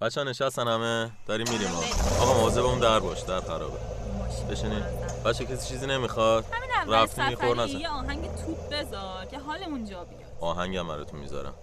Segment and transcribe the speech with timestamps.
[0.00, 1.82] بچه ها نشستن همه داریم میریم ها
[2.22, 3.78] آقا مواظب اون در باش در خرابه.
[4.50, 4.82] بشینین
[5.24, 10.22] بچه کسی چیزی نمی‌خواد؟ همین اول رفتیم یه آهنگ توپ بذار که حالمون جا بیاد.
[10.40, 11.54] آهنگ هم براتون می‌ذارم.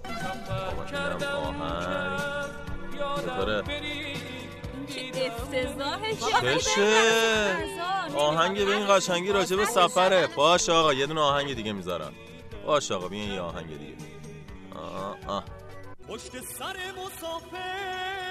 [0.76, 2.20] آقا آهنگ.
[3.22, 3.64] چطوره؟
[6.58, 7.58] چشه
[8.18, 10.28] آهنگ به این قشنگی راجع به سفره.
[10.28, 12.14] باش آقا یه دونه آهنگ دیگه می‌ذارم.
[12.66, 13.94] باش آقا بیاین یه آهنگ دیگه.
[14.76, 15.44] آه آه.
[16.10, 16.76] پشت سر
[17.06, 18.23] مسافر.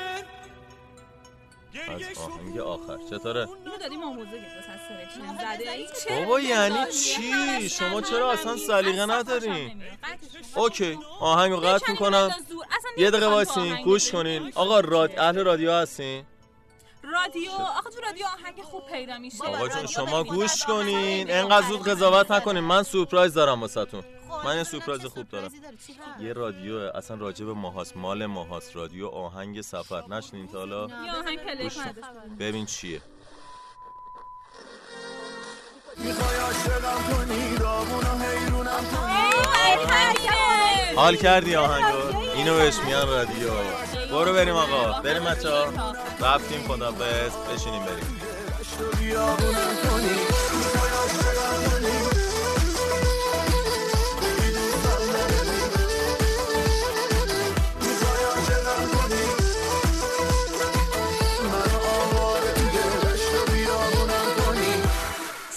[1.80, 2.98] از آهنگ آخر.
[3.10, 4.68] چطوره اینو دادیم آموزه گرفت.
[4.68, 8.56] از سرکشن زده؟ بابا یعنی؟ چی؟ شما چرا اصلا.
[8.56, 9.82] سلیقه ندارین.
[10.54, 12.30] اوکی آهنگو قطع بکنیم می‌کنم.
[12.98, 14.12] یه دقیقه وایسین آهنگ گوش.
[14.12, 14.52] کنین.
[14.54, 15.18] آقا راد...
[15.18, 16.24] اهل رادیو هستین؟
[17.02, 19.44] رادیو آخه تو رادیو آهنگ خوب پیدا میشه.
[19.44, 20.24] آقا جون شما.
[20.24, 21.30] گوش آهنگ کنین.
[21.30, 22.64] انقدر زود قضاوت نکنین.
[22.64, 24.04] من سورپرایز دارم واسهتون.
[24.44, 25.50] من یه سورپرایز خوب دارم.
[26.20, 30.04] یه رادیو اصلا راجب ماهاست مال ماهاست رادیو آهنگ سفر.
[30.08, 30.86] نشنین تا حالا.
[32.38, 32.66] ببین.
[32.66, 33.00] چیه.
[40.96, 41.56] حال کردی.
[41.56, 42.18] آهنگو.
[42.34, 43.50] اینو بهش میان رادیو.
[44.10, 45.00] برو بریم آقا.
[45.00, 48.22] بریم بچه ها رفتیم خدا بس بشینیم بریم.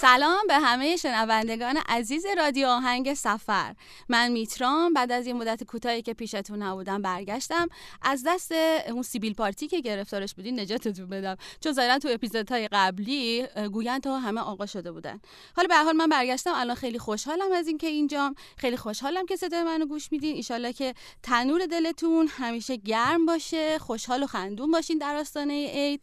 [0.06, 3.74] سلام به همه شنوندگان عزیز رادیو آهنگ سفر.
[4.08, 7.68] من میترام بعد از یه مدت کوتاهی که پیشتون نبودم برگشتم.
[8.02, 8.52] از دست
[8.92, 11.36] اون سیبیل پارتی که گرفتارش بودین نجاتتون بدم.
[11.60, 15.20] چون ظاهرا تو اپیزودهای قبلی گویند تا همه آقا شده بودن.
[15.56, 16.52] حالا به حال من برگشتم.
[16.54, 18.34] الان خیلی خوشحالم از اینکه اینجام.
[18.56, 20.36] خیلی خوشحالم که صدای منو گوش میدین.
[20.36, 26.02] ایشالله که تنور دلتون همیشه گرم باشه خوشحال و خندون باشین در آستانه عید.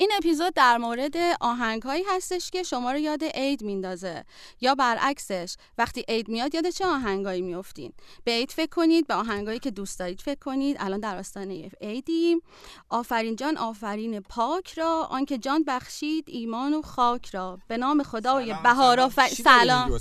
[0.00, 4.24] این اپیزود در مورد آهنگهایی هستش که شما رو یاد عید میندازه
[4.60, 7.92] یا برعکسش وقتی عید میاد یاد چه آهنگایی میافتین؟
[8.24, 10.76] به عید فکر کنید به آهنگایی که دوست دارید فکر کنید.
[10.80, 12.40] الان در آستانه عیدیم.
[12.88, 15.06] آفرین جان آفرین پاک را.
[15.10, 17.58] آنکه جان بخشید ایمان و خاک را.
[17.68, 20.00] به نام خدای بهار آفرین سلام.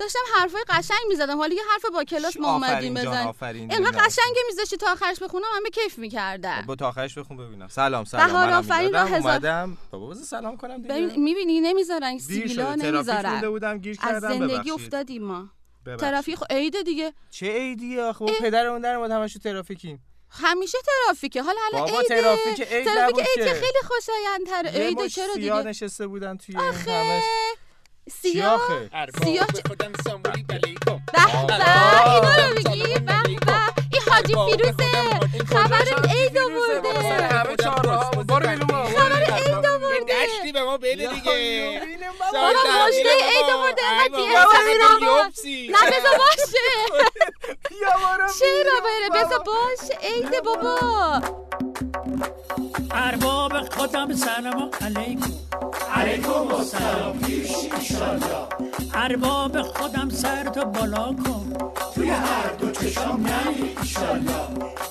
[0.00, 1.38] داشتم حرفای قشنگ می‌زدم.
[1.38, 3.32] حالا یه حرف با کلاس ما اومدیم بزن.
[3.42, 6.64] اینقدر قشنگ میذاشتی تا آخرش بخونم همه کیف می‌کردن.
[6.66, 7.68] با تا آخرش بخون ببینم.
[7.68, 8.26] سلام سلام.
[8.26, 8.92] بهار آفرین.
[8.92, 9.76] را هزار- اومدم.
[9.90, 10.94] بابا بذار سلام کنم دیگه.
[10.94, 13.50] ببین می‌بینی نمی‌ذارن سیبیلا نمی‌ذارن.
[13.50, 14.72] بودم گیر از کردم زندگی ببخشید.
[14.72, 15.48] افتادیم ما.
[15.98, 17.12] ترافیک خب عیده دیگه.
[17.30, 20.02] چه عیدیه آخه؟ با پدرمون در اومد همش ترافیکیم.
[20.30, 21.42] همیشه ترافیکه.
[21.42, 22.20] حالا بابا عیده.
[22.20, 23.54] ترافیک عید ترافیک عید که.
[23.54, 24.70] خیلی خوشایندتره.
[24.86, 26.92] عیده مش چرا دیگه؟ نشسته بودن توی آخه.
[26.92, 27.22] همش.
[28.10, 28.90] سیاه؟ آخه
[29.24, 29.74] سیاه به به
[32.10, 33.12] اینا رو میگی؟ به به
[33.92, 34.90] این حاجی فیروزه.
[35.46, 36.92] خبر عید آورده.
[36.92, 37.68] خبر عید
[39.66, 40.04] آورده.
[40.08, 41.80] دشتی به ما بده دیگه.
[42.32, 42.48] بابا
[42.86, 43.82] مجده عید آورده.
[44.16, 44.48] اینقدر
[45.42, 46.58] بی نه بذار باشه.
[48.38, 49.98] چرا بره؟ بذار باشه.
[50.02, 51.20] عیده بابا.
[52.90, 55.32] ارباب خودم سلام علیکم.
[55.94, 57.50] علیکم السلام پیش
[58.94, 61.52] ارباب خودم سر تو بالا کن.
[61.94, 63.40] توی هر دو چشم نه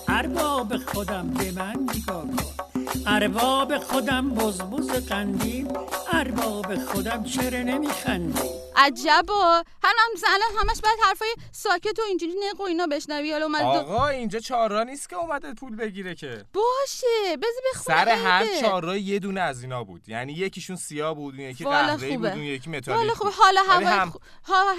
[0.07, 2.68] ارباب خودم به من نگاه کن.
[3.07, 5.67] ارباب خودم بزبز قندیل
[6.13, 9.95] ارباب خودم چرا نمیخندی؟ عجبا هم
[10.27, 13.31] الان همش باید حرفای ساکت و اینجوری نق و اینا بشنوی.
[13.31, 13.67] حالا اومد دو...
[13.67, 16.45] آقا اینجا چهار راه نیست که اومده پول بگیره که.
[16.53, 20.09] باشه بذار بخونه سر هر راه یه دونه از اینا بود.
[20.09, 22.25] یعنی یکیشون سیاه بود اون یکی والا قهوه‌ای بود.
[22.25, 23.37] اون یکی متالیک حالا خوب بود.
[23.39, 24.13] حالا هوای هم-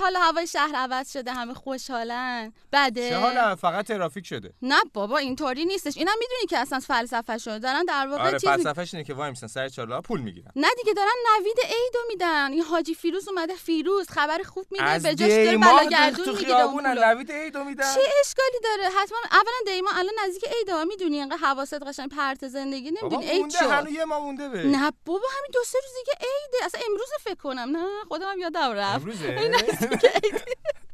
[0.03, 2.53] حالا هوای شهر عوض شده همه خوشحالن.
[2.73, 3.09] بده.
[3.09, 4.53] چه حالا فقط ترافیک شده.
[4.63, 5.97] نه بابا اینطوری نیستش.
[5.97, 9.31] اینا می‌دونی که اصلا فلسفه شده دارن در واقع آره چیز فلسفه‌ش اینه که وای
[9.31, 10.53] میسن سر چهار راه پول می‌گیرن.
[10.57, 12.53] نه دیگه دارن نوید عیدو میدن.
[12.53, 17.07] این حاجی فیروز اومده فیروز خبر خوب میده به جاش داره بلاگردون می‌گیره.
[17.07, 17.95] نوید عیدو میدن.
[17.95, 22.49] چه اشکالی داره؟ حتما اولا دیما الان نزدیک عید ها می‌دونی؟ انقدر حواست قشنگ پرت
[22.49, 23.27] زندگی نمی‌دونی.
[23.27, 26.65] عید شد هنوز یه ما مونده به نه بابا همین دو سه روز دیگه عیده
[26.65, 27.77] اصلا امروز فکر کنم.
[27.77, 28.95] نه خودم هم یادم رفت.
[28.95, 29.51] امروزه؟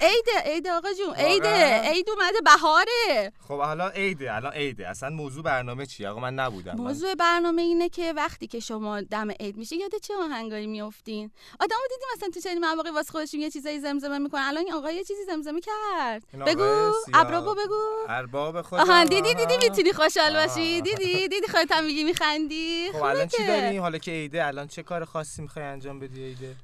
[0.00, 3.32] عیده عیده آقا جون؟ عیده عید اومده بهاره.
[3.48, 4.88] خب حالا عیده الان عیده.
[4.88, 6.72] اصلا موضوع برنامه چیه آقا من نبودم.
[6.72, 11.30] من- موضوع برنامه اینه که وقتی که شما دم عید میشه یاد چه آهنگایی میافتین؟
[11.60, 14.42] آدمو دیدیم مثلا تو چنین مواقع واسه خودشون یه چیزایی زمزمه می‌کنن.
[14.42, 16.22] الان این آقا یه چیزی زمزمه کرد.
[16.46, 16.92] بگو.
[17.14, 17.82] ابرابو بگو.
[18.08, 18.82] ارباب خدا.
[18.82, 20.32] آها دیدی دیدی می‌تونی خوشحال.
[20.46, 24.66] باشی؟ دیدی دیدی خودت هم میگی میخندی؟ خب الان چی داریم حالا که عیده الان
[24.68, 26.56] چه کار خاصی می‌خوای انجام بدی عیده؟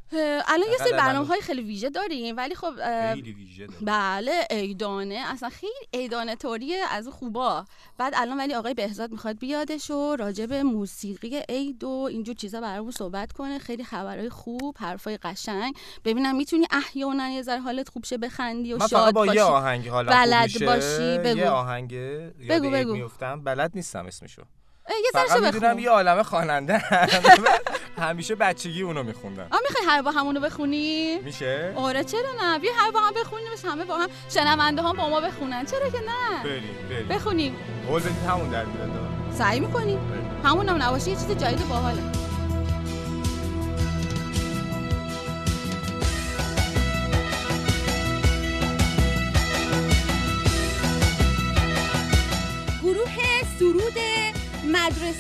[0.49, 2.73] الان یه سری برنامه های خیلی ویژه داریم ولی خب
[3.15, 3.79] خیلی ویژه داره.
[3.83, 7.65] بله ایدانه اصلا خیلی ایدانه توریه از خوبا.
[7.99, 12.61] بعد الان ولی آقای بهزاد می‌خواد بیادش و راجع به موسیقی عید و اینجور چیزا
[12.61, 13.59] برامون صحبت کنه.
[13.59, 15.75] خیلی خبرهای خوب حرفای قشنگ.
[16.05, 19.37] ببینم می‌تونی احیانا یه ذره حالت خوب شه بخندی و من شاد با باشی.
[19.37, 20.65] یه آهنگ حالا بلد.
[20.67, 21.39] باشی، بگو.
[21.39, 21.95] یه آهنگ
[22.49, 22.93] بگو، بگو.
[22.93, 23.45] میفتم.
[23.45, 24.43] بلد نیستم اسمشو.
[24.89, 26.79] یه ذره می‌دونم یه عالم خواننده
[27.99, 32.73] همیشه بچگی اونو میخوندم آ می‌خوای هر با همونو بخونی؟ میشه؟ آره چرا نه؟ بیا
[32.77, 34.09] هر با هم بخونیم همه با هم.
[34.35, 35.65] شنونده هم با ما بخونن.
[35.65, 37.09] چرا که نه؟ بریم بریم.
[37.09, 37.57] بخونیم.
[37.89, 38.91] قول بدید همون در میاد.
[39.39, 39.99] سعی می‌کنیم.
[40.45, 42.03] همون هم نباشه یه چیز جدید باحاله.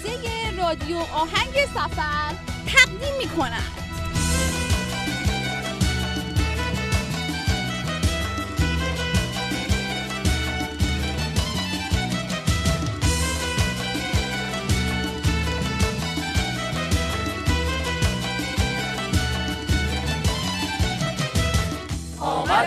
[0.02, 2.34] مدرسه رادیو آهنگ سفر
[2.66, 3.82] تقدیم می کند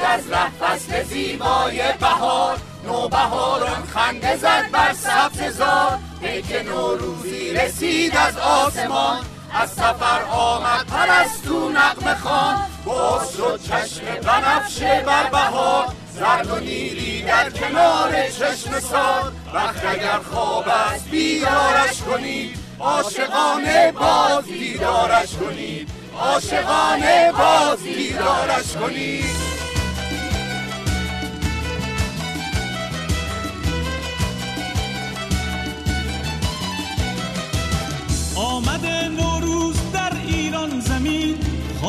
[0.07, 5.99] از ره فصل زیبای بهار نوبهاران خنده زد بر سبز زار.
[6.21, 9.17] پیک نوروزی رسید از آسمان
[9.53, 12.55] از سفر آمد پرستو نقم خان.
[12.85, 19.31] باز شد چشم بنفشه بر بهار زرد و نیلی در کنار چشم سار.
[19.53, 25.89] وقت اگر خواب است بیدارش کنید عاشقانه باز دیدارش کنید.
[26.19, 29.44] عاشقانه باز دیدارش کنید.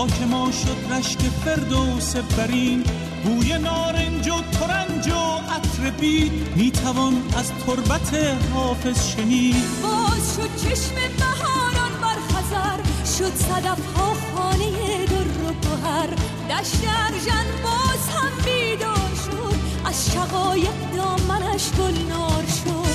[0.07, 2.85] خاک ما شد رشک فردوس برین.
[3.25, 6.33] بوی نارنج و ترنج و عطر بید.
[6.57, 8.15] می‌توان از تربت
[8.55, 9.57] حافظ شنید.
[9.83, 12.79] باز شد چشم بهاران بر خزر
[13.19, 16.11] شد صدف ها خانه در و گوهر.
[16.51, 19.57] دشت ارژن باز هم بیدار شد.
[19.85, 22.86] از شقایق دامنش گلنار شد.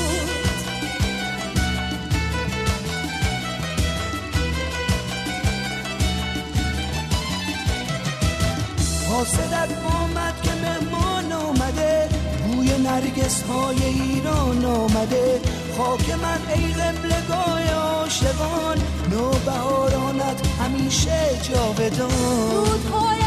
[9.21, 9.69] حاسدت
[10.01, 12.09] آمد که مهمان آمده.
[12.47, 15.41] بوی نرگس های ایران آمده.
[15.77, 18.77] خاک من ای قبلگاه عاشقان.
[19.11, 23.20] نوبهارانت همیشه جاودان.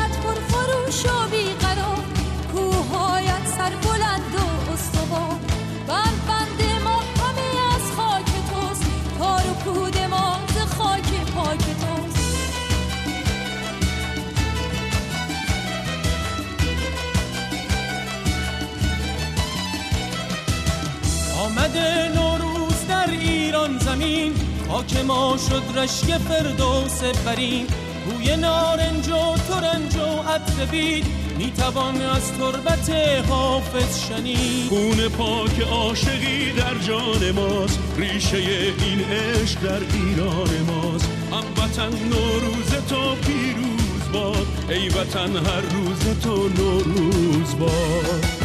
[24.74, 27.66] خاک ما شد رشک فردوس برین
[28.04, 31.06] بوی نارنج و ترنج و عطر بید
[31.38, 32.90] می‌توان از تربت
[33.28, 34.68] حافظ شنید.
[34.68, 41.08] خون پاک عاشقی در جان ماست ریشه این عشق در ایران ماست.
[41.32, 48.43] هموطن نوروز تو پیروز باد ای وطن هر روز تو نوروز باد.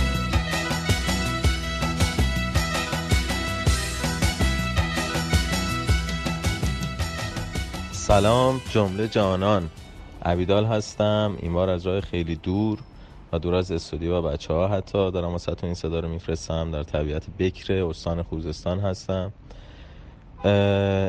[8.09, 9.69] سلام جمله جانان.
[10.25, 12.79] عبیدال هستم این بار از راه خیلی دور
[13.33, 15.11] و دور از استودیو و بچه ها حتی.
[15.11, 19.33] دارم واسه این صدا رو میفرستم در طبیعت بکر استان خوزستان هستم.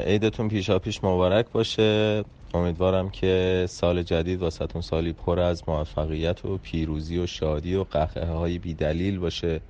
[0.07, 2.25] عیدتون پیشا پیش مبارک باشه.
[2.55, 8.27] امیدوارم که سال جدید واسهتون سالی پر از موفقیت و پیروزی و شادی و قهقه
[8.27, 9.61] های بیدلیل باشه.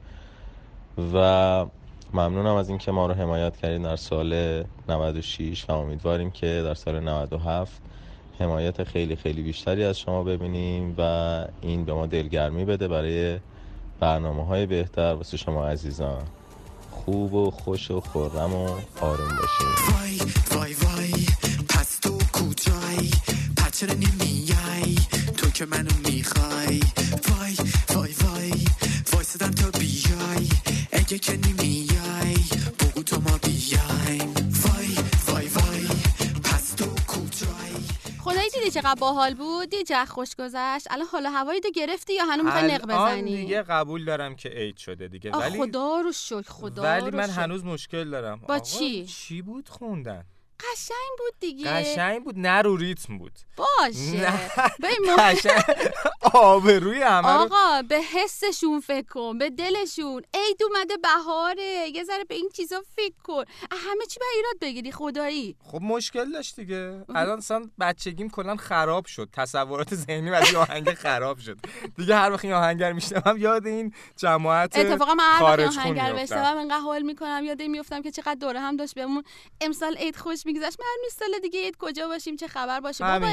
[1.15, 1.67] و
[2.13, 7.01] ممنونم از اینکه ما رو حمایت کردید در سال 96 و امیدواریم که در سال
[7.01, 7.83] 97
[8.41, 11.03] حمایت خیلی خیلی بیشتری از شما ببینیم و
[11.61, 13.39] این به ما دلگرمی بده برای
[14.01, 16.23] برنامه های بهتر واسه شما عزیزان.
[16.91, 18.67] خوب و خوش و خورم و
[19.01, 19.69] آروم باشین.
[19.93, 20.19] وای
[20.51, 21.27] وای وای
[21.69, 23.11] پس تو کجایی؟
[23.57, 24.95] پس چرا نمیای
[25.37, 26.81] تو که منو می‌خوای؟
[38.83, 40.87] چقدر باحال بود؟ دیدی چقدر خوش گذشت.
[40.91, 44.77] الان حالا هوایی تو گرفتی یا هنوز می‌خوای نق بزنی؟ دیگه قبول دارم که عید
[44.77, 45.31] شده دیگه.
[45.31, 47.31] ولی خدا رو شکر خدا ولی رو من.
[47.31, 48.39] هنوز مشکل دارم.
[48.39, 50.25] با آقا، چی؟ چی بود خوندن؟
[50.73, 51.71] قشنگ بود دیگه.
[51.71, 53.33] قشنگ بود نه رو ریتم بود.
[53.57, 54.33] باشه.
[55.19, 55.63] قشنگ.
[56.35, 60.23] آبروی همه آقا به حسشون فکر کن به دلشون.
[60.35, 61.91] عید اومده بهاره.
[61.95, 63.45] یه ذره به این چیزا فکر کن.
[63.73, 65.57] همه چی به ایراد بگیری خدایی.
[65.65, 67.05] خب مشکل داشت دیگه.
[67.15, 69.29] الان اصلا بچگیم کلا خراب شد.
[69.33, 71.59] تصورات ذهنی از این آهنگ خراب شد.
[71.97, 76.13] دیگه هر وقت این آهنگر میشنوم یاد این جماعت اتفاقا من هر وقت آهنگر.
[76.13, 79.25] بشنوم انقدر حال می‌کنم یاد این میفتم که چقدر دوره هم داشت بهمون.
[79.61, 80.81] امسال عید خوش میگذشت.
[80.81, 83.27] من سال دیگه عید کجا باشیم چه خبر باشه بابا.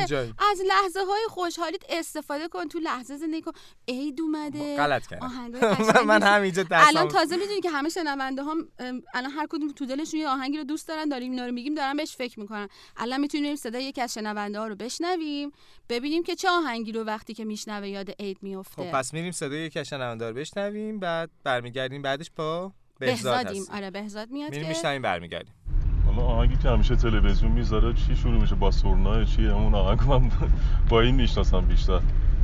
[0.51, 3.51] از لحظه های خوشحالیت استفاده کن تو لحظه زندگی کن.
[3.87, 4.77] عید اومده.
[4.77, 5.25] غلط کردم.
[5.25, 5.61] آهنگای
[5.95, 9.85] من- من همینجا الان تازه می‌دونی که همه شنونده هم ام، الان هر کدوم تو
[9.85, 12.67] دلشون یه آهنگی رو دوست دارن داریم اینا رو میگیم دارن بهش فکر می‌کنن.
[12.97, 15.51] الان می‌تونیم صدای یکی از شنونده ها رو بشنویم
[15.89, 19.59] ببینیم که چه آهنگی رو وقتی که میشنوه یاد عید میفته خب پس میریم صدای
[19.59, 25.53] یک شنوندار بشنویم بعد برمیگردیم بعدش با بهزاد آره بهزاد میاد میریم میشنویم برمیگردیم.
[26.27, 30.31] آهنگی که همیشه تلویزیون می‌ذاره چی شروع میشه؟ با سرنا چی؟ همون آهنگ من
[30.89, 31.99] با این می‌شناسم بیشتر.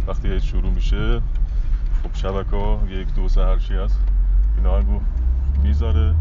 [0.07, 1.21] وقتی هیچ شروع میشه
[2.03, 3.99] خب شبکه یک دو سه هر چی هست
[4.57, 4.99] این آهنگو
[5.63, 6.15] می‌ذاره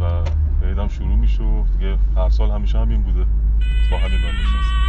[0.00, 0.24] و
[0.66, 3.26] عیدم شروع میشه و دیگه هر سال همیشه همین بوده.
[3.90, 4.80] با همین من می‌شناسم.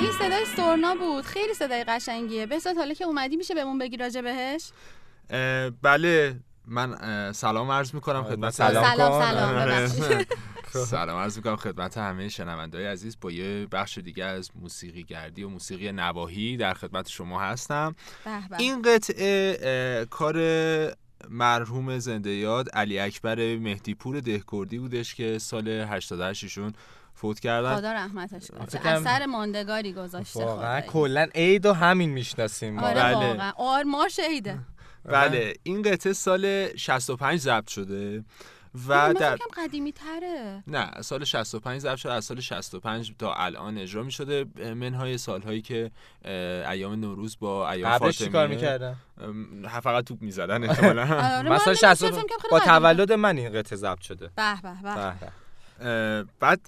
[0.00, 1.24] این صدای سورنا بود.
[1.24, 2.46] خیلی صدای قشنگیه.
[2.46, 4.70] بهزاد حالا که اومدی میشه بهمون بگی راجع بهش؟
[5.82, 6.40] بله.
[6.66, 9.22] من سلام عرض می‌کنم خدمت سلام سلام.
[9.22, 10.24] سلام.
[10.90, 13.16] سلام عرض می‌کنم خدمت همه شنوندای عزیز.
[13.20, 17.94] با یه بخش دیگه از موسیقی گردی و موسیقی نواحی در خدمت شما هستم.
[18.24, 18.56] به به.
[18.58, 20.36] این قطعه کار
[21.28, 26.72] مرحوم زنده یاد علی اکبر مهدیپور دهکردی بودش که سال 88 ایشون
[27.20, 27.76] فوت کردن.
[27.76, 28.86] خدا رحمتش کنه.
[28.86, 30.80] اثر ماندگاری گذاشته واقعا.
[30.80, 32.74] کلا عید و همین می‌شناسیم.
[32.74, 33.14] ما آره بله.
[33.14, 33.52] واقعا.
[33.56, 34.58] آرمار شهیده.
[35.04, 38.24] بله این قطعه سال 65 ضبط شده
[38.88, 43.78] و من در قدیمی تره نه سال 65 ضبط شده از سال 65 تا الان
[43.78, 45.90] اجرا می شده منهای سالهایی که
[46.70, 48.96] ایام نوروز با ایام قبلش فاطمیه چیکار می‌کردن؟
[49.82, 51.02] فقط توپ می‌زدن احتمالاً.
[51.02, 52.60] آره، من من سال نمی‌دونم، 60 فکر کنم خیلی با.
[52.60, 54.30] تولد من این قطعه ضبط شده.
[54.36, 56.26] به به به.
[56.40, 56.60] بعد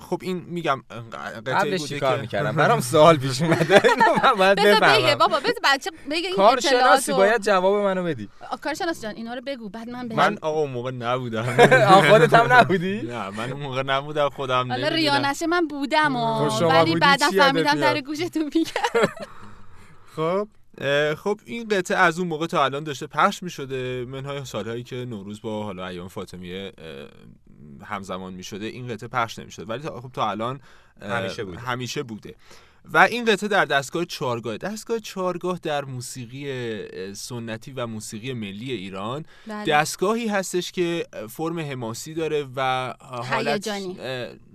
[0.00, 3.82] خب این میگم قطعه قبلش بوده چیکار که- می‌کردم؟ برام سوال پیش اومده.
[4.38, 8.28] من بگه بابا بذار بچه بگه این کارشناسی باید جواب منو بدی.
[8.62, 11.42] کارشناس جان اینا رو بگو بعد من من آقا اون موقع نبودم.
[12.10, 14.94] خودت هم نبودی؟ نه من اون موقع نبودم خودم حالا نمی‌دونم.
[14.94, 16.16] ریا نشه من بودم
[16.48, 19.08] خب ولی بعدا چی فهمیدم؟ در گوشتون میگم
[20.16, 20.48] خب
[21.14, 24.96] خب این قطعه از اون موقع تا الان داشته پخش می شده منهای سالهایی که
[24.96, 26.72] نوروز با حالا ایام فاطمیه
[27.84, 30.60] همزمان می شده این قطعه پخش نمی شده ولی تا, خب تا الان
[31.02, 31.58] همیشه بوده.
[31.58, 32.34] همیشه بوده
[32.84, 39.24] و این قطعه در دستگاه چارگاه دستگاه چارگاه در موسیقی سنتی و موسیقی ملی ایران
[39.46, 39.64] بله.
[39.64, 43.98] دستگاهی هستش که فرم حماسی داره و حالت هیجانی.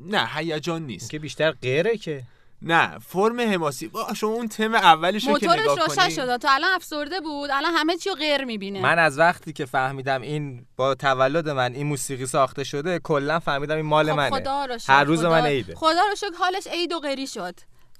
[0.05, 2.24] نه هیجان نیست که بیشتر غیره که
[2.63, 3.88] نه فرم حماسی.
[3.88, 6.38] با شما اون تم اولش رو که موتورش نگاه روشن شده.
[6.38, 8.82] تا الان افسرده بود الان همه چی رو غیر می‌بینه.
[8.82, 13.75] من از وقتی که فهمیدم این با تولد من این موسیقی ساخته شده کلا فهمیدم
[13.75, 14.39] این مال خب منه.
[14.39, 15.75] خدا رو شکر هر روز خدا- من عیده.
[15.75, 17.55] خدا رو شکر حالش عید و غیری شد.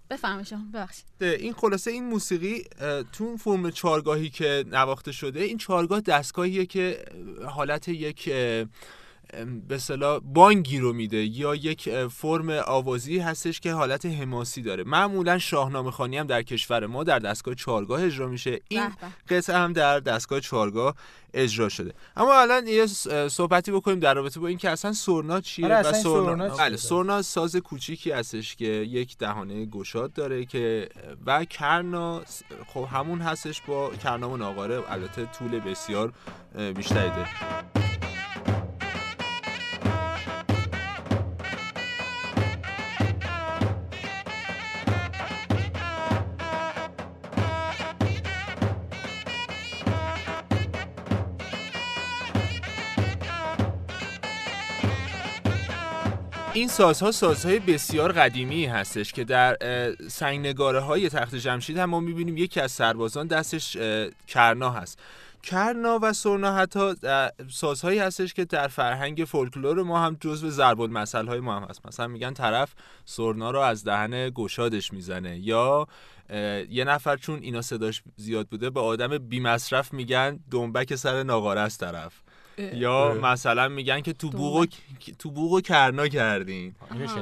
[0.10, 1.06] بفهمه شما ببخشید.
[1.22, 2.64] این خلاصه این موسیقی
[3.14, 7.06] تو اون فرم چارگاهی که نواخته شده این چارگاه دستگاهیه که
[7.48, 8.30] حالت یک
[9.68, 14.84] به اصطلاح بانگی رو میده یا یک فرم آوازی هستش که حالت حماسی داره.
[14.84, 18.60] معمولا شاهنامه خانی هم در کشور ما در دستگاه چارگاه اجرا میشه.
[18.68, 18.88] این
[19.30, 20.96] قطعه هم در دستگاه چارگاه
[21.34, 21.94] اجرا شده.
[22.16, 22.86] اما الان یه
[23.28, 26.58] صحبتی بکنیم در رابطه با اینکه اصلا سرنا چیه آره، و اصلا این سرنا چیه؟
[26.58, 30.90] بله سرنا ساز کوچیکی هستش که یک دهانه گشاد داره که
[31.26, 32.22] و کرنا
[32.68, 34.92] خب همون هستش با کرنا و ناقاره.
[34.92, 36.14] البته طول بسیار
[36.76, 37.93] بیشتری داره.
[56.56, 59.58] این سازها سازهای بسیار قدیمی هستش که در
[60.08, 63.78] سنگنگاره های تخت جمشید هم ما می‌بینیم یکی از سربازان دستش
[64.28, 65.00] کرنا هست.
[65.44, 66.94] کرنا و سرنا حتی
[67.52, 71.86] سازهایی هستش که در فرهنگ فولکلور ما هم جزو ضرب المثل های ما هم هست.
[71.86, 72.74] مثلا میگن طرف
[73.06, 75.88] سرنا رو از دهن گشادش می‌زنه یا
[76.70, 81.62] یه نفر چون اینا صداش زیاد بوده به آدم بی مصرف میگن دنبک سر ناقاره
[81.62, 82.14] است طرف.
[82.58, 84.66] یا مثلا میگن که تو بوق و
[85.20, 86.76] تو بوق و کرنا کردین.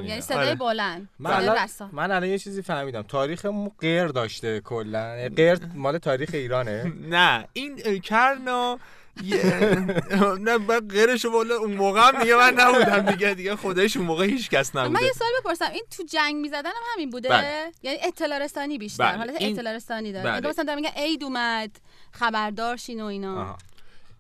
[0.08, 0.56] یعنی صدای آره.
[0.56, 1.58] بلند من.
[1.92, 6.84] من الان یه چیزی فهمیدم تاریخمون غیر داشته کلا غیر مال تاریخ ایرانه
[7.16, 8.80] نه این کرنا
[9.24, 9.76] یه-
[10.48, 14.26] نه من غیرشو والا اون موقع هم دیگه من نبودم دیگه دیگه خودش اون موقع
[14.26, 17.72] هیچ کس من نبوده یه سوال بپرسم این تو جنگ می‌زدن هم همین بوده بله.
[17.84, 19.18] یعنی اطلاع رسانی بیشتر بله.
[19.18, 20.50] حالت این- اطلاع رسانی داره بله.
[20.50, 21.72] مثلا دارن میگن عید اومد
[22.12, 23.58] خبردار شین و اینا.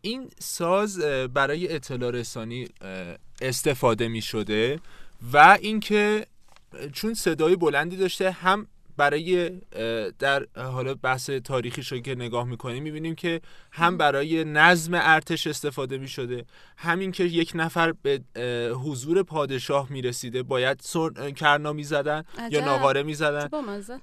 [0.01, 0.99] این ساز
[1.33, 2.67] برای اطلاع رسانی
[3.41, 4.79] استفاده می شده
[5.33, 6.25] و اینکه
[6.93, 8.67] چون صدای بلندی داشته هم
[8.97, 9.49] برای
[10.19, 15.97] در حالا بحث تاریخی رو که نگاه می‌کنیم می‌بینیم که هم برای نظم ارتش استفاده
[15.97, 16.45] می شده
[16.77, 18.21] همین که یک نفر به
[18.85, 21.31] حضور پادشاه می‌رسیده باید سر...
[21.31, 22.65] کرنا می‌زدن یا.
[22.65, 23.49] ناقاره می‌زدن.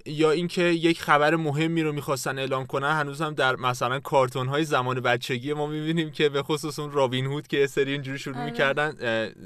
[0.07, 4.65] یا اینکه یک خبر مهمی رو می‌خواستن اعلام کنن هنوز هم در مثلا کارتون های
[4.65, 8.45] زمان بچگی ما می‌بینیم که به خصوص اون رابین هود که سری اینجوری شروع آره.
[8.45, 8.95] می‌کردن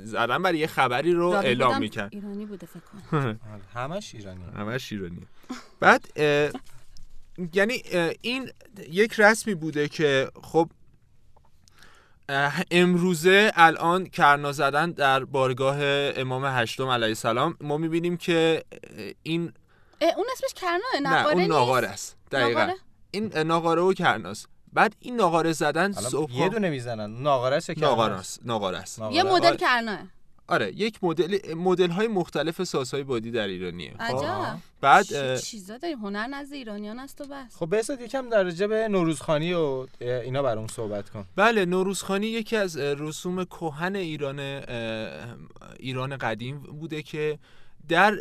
[0.05, 3.41] زدن برای یه خبری رو اعلام می‌کرد ایرانی بوده فکر کنم
[3.75, 5.27] همش ایرانی همش ایرانی
[5.80, 6.50] بعد اه،
[7.52, 8.50] یعنی اه، این
[8.90, 10.68] یک رسمی بوده که خب
[12.71, 15.78] امروزه الان کرنا زدن در بارگاه
[16.16, 17.56] امام هشتم علیه السلام.
[17.61, 18.64] ما می‌بینیم که
[19.23, 19.52] این
[20.16, 22.16] اون اسمش کرناه نه اون نیست؟ ناقاره است.
[22.30, 22.61] دقیقا.
[22.61, 22.78] ناقاره؟
[23.11, 24.49] این اه، ناقاره و کرناست.
[24.73, 27.23] بعد این ناقاره زدن صبح یه دونه می‌زنن.
[27.23, 28.40] ناقاره است ناقاره است.
[28.44, 28.99] ناقاره است.
[29.11, 29.56] یه مدل آره.
[29.56, 29.99] کرناه.
[30.52, 33.92] آره یک مدل مدل های مختلف سازهای بادی در ایرانیه.
[33.92, 34.16] خب.
[34.16, 34.59] عجب.
[34.80, 37.56] بعد چیزا داری هنر نزد ایرانیان است و بس.
[37.56, 41.25] خب به یکم در رجب نوروزخانی و اینا برام صحبت کن.
[41.37, 44.38] بله نوروزخانی یکی از رسوم کهن ایران
[45.78, 47.38] ایران قدیم بوده که
[47.89, 48.19] در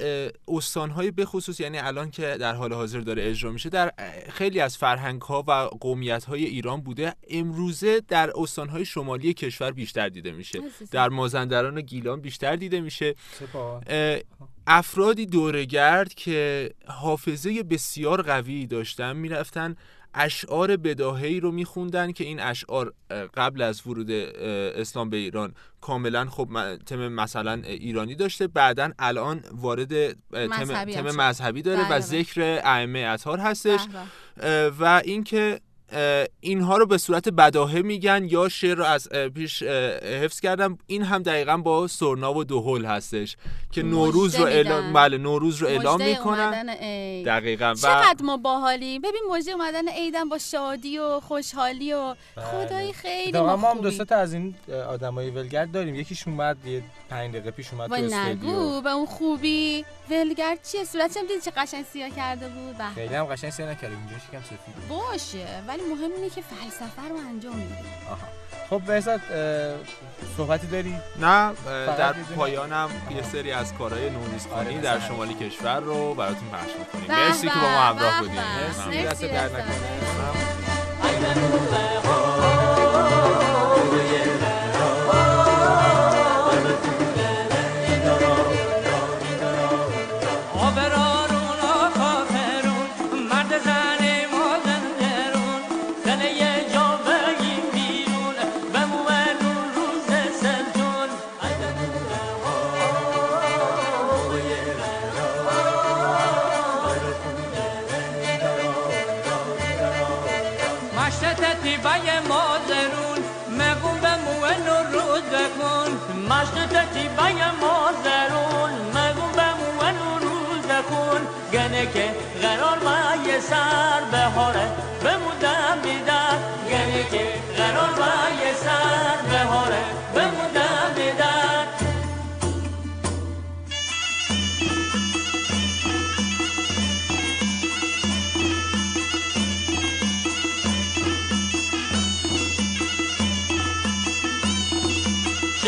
[0.47, 3.91] استانهای بخصوص یعنی الان که در حال حاضر داره اجرا میشه در
[4.29, 7.15] خیلی از فرهنگ ها و قومیت های ایران بوده.
[7.29, 10.59] امروزه در استانهای شمالی کشور بیشتر دیده میشه.
[10.91, 13.15] در مازندران و گیلان بیشتر دیده میشه.
[14.67, 19.75] افرادی دورگرد که حافظه بسیار قوی داشتن می‌رفتن
[20.13, 22.93] اشعار بداهی رو میخوندن که این اشعار
[23.33, 26.47] قبل از ورود اسلام به ایران کاملا خب
[26.85, 31.21] تم مثلا ایرانی داشته بعدا الان وارد تم, مذهبی تم.
[31.21, 31.99] مذهبی داره بله، و بله.
[31.99, 33.79] ذکر ائمه اطهار هستش.
[34.39, 35.61] اه، و اینکه
[36.39, 40.77] اینها رو به صورت بداهه میگن یا شعر رو از پیش حفظ کردم.
[40.87, 43.37] این هم دقیقا با سرنا و دهل هستش
[43.71, 44.93] که نوروز رو اعلام.
[44.93, 46.65] بله نوروز رو اعلام می‌کنن.
[47.23, 47.71] دقیقا.
[47.71, 52.45] و چقدر ما باحالیم ببین مژده اومدن عیدم با شادی و خوشحالی و بله.
[52.45, 54.55] خدایی خیلی ما هم دو تا از این
[54.89, 55.95] آدمای ولگرد داریم.
[55.95, 58.51] یکیش اومد یه 5 دقیقه پیش اومد تو استودیو.
[58.51, 59.85] نگو به اون خوبی.
[60.09, 62.83] ولگرد چیه؟ صورتش هم دیدی چه قشنگ سیاه کرده بود؟ به.
[62.95, 63.97] خیلی هم قشنگ سیاه نکرده.
[63.97, 64.87] اینجاش یکم سفید.
[64.89, 65.47] باشه.
[65.67, 67.73] ولی مهم اینه که فلسفه رو انجام میدی
[68.11, 68.27] آها.
[68.69, 69.21] خب بهزاد
[70.37, 71.51] صحبتی داری؟ نه
[71.97, 74.99] در پایانم یه سری از کارهای نوروزخانی آره، در.
[74.99, 77.11] شمالی کشور رو براتون پخش می‌کنیم.
[77.11, 78.35] مرسی که با ما همراه بودیم.
[78.35, 79.03] مرسی.
[79.03, 79.45] دست در.
[79.45, 79.75] نکنه.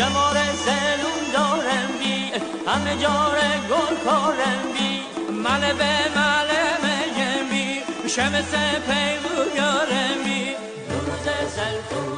[0.04, 2.32] شمار سلون دارم بی
[2.70, 3.38] همه جار
[3.70, 5.00] گل کارم بی.
[5.32, 8.50] مله به مله مگم بی شمس
[8.86, 10.56] پیمو یارم بی.
[10.90, 12.08] روز سلطون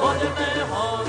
[0.00, 1.04] باد بهار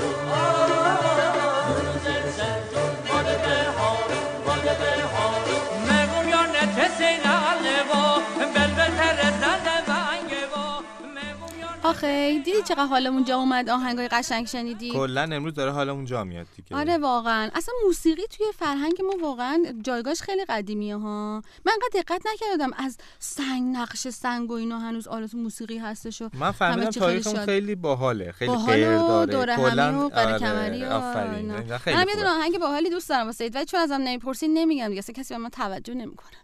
[11.86, 16.46] آخه دیدی چقدر حالمون جا اومد؟ آهنگای قشنگ شنیدی؟ کلا امروز داره حالمون جا میاد
[16.56, 16.76] دیگه.
[16.76, 17.50] آره واقعا.
[17.54, 21.42] اصلا موسیقی توی فرهنگ ما واقعا جایگاهش خیلی قدیمیه ها.
[21.64, 26.28] من انقدر دقت نکردم از سنگ نقش سنگ و اینا هنوز آلات موسیقی هستش و
[26.34, 27.46] من فهمیدم تاریخمون.
[27.46, 29.32] خیلی باحاله خیلی غیر داره.
[29.32, 31.52] دوره کلاً، همی و قره آره، کمری و آفرین.
[31.86, 32.28] منم یه دونه.
[32.28, 35.48] آهنگ باحالی دوست دارم واسه ولی چون ازم نمی‌پرسین نمیگم دیگه اصلا کسی به من
[35.48, 36.36] توجه نمی‌کنه.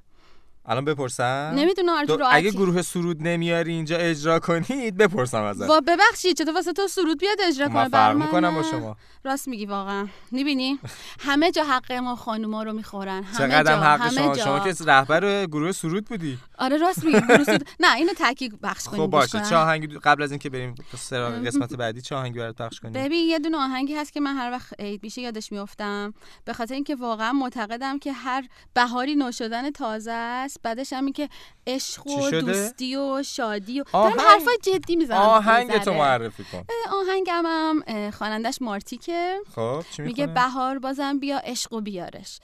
[0.66, 2.51] الان بپرسم؟ نمی‌دونم تو تو- اگه.
[2.51, 5.68] گروه سرود نمیاری اینجا اجرا کنید بپرسم ازت.
[5.68, 8.62] وا ببخشید چطور واسه تو سرود بیاد اجرا کنه؟ من بر فرق می‌کنم با.
[8.62, 8.96] شما.
[9.25, 10.09] راست میگی واقعا.
[10.31, 10.79] می‌بینی؟
[11.20, 13.22] همه جا حق ما خانوما رو می‌خورن.
[13.22, 14.35] همه چقدر جا حق همه شما.
[14.37, 14.44] جا.
[14.44, 16.38] شما که رهبر گروه سرود بودی.
[16.59, 17.20] آره راست میگی.
[17.20, 19.42] گروه سرود- نه اینو تحقیق بخش کنیم خب باشه.
[19.48, 22.92] چه آهنگی قبل از اینکه بریم سراغ قسمت بعدی چه آهنگی برات پخش کنیم.
[22.92, 26.14] ببین یه دونه آهنگی هست که من هر وقت عید میشه یادش میافتم.
[26.44, 28.44] به خاطر اینکه واقعا معتقدم که هر
[28.75, 30.12] بهاری نو شدن تازه
[30.52, 31.28] است بعدش هم این که
[31.66, 36.64] عشق و؟ دوستی و شادی و آهنگ- دارم حرفای جدی می‌زنم آهنگ تو معرفی کن.
[36.92, 39.38] آهنگم هم خوانندش مارتیکه.
[39.54, 42.38] خب چی میگه میگه بهار بازم بیا عشق و بیارش.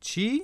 [0.00, 0.42] چی؟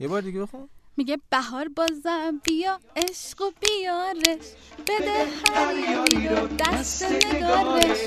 [0.00, 0.68] یه بار دیگه بخون.
[0.96, 4.46] میگه بهار بازم بیا عشق و بیارش.
[4.86, 7.98] بده هر یاری رو دست نگارش.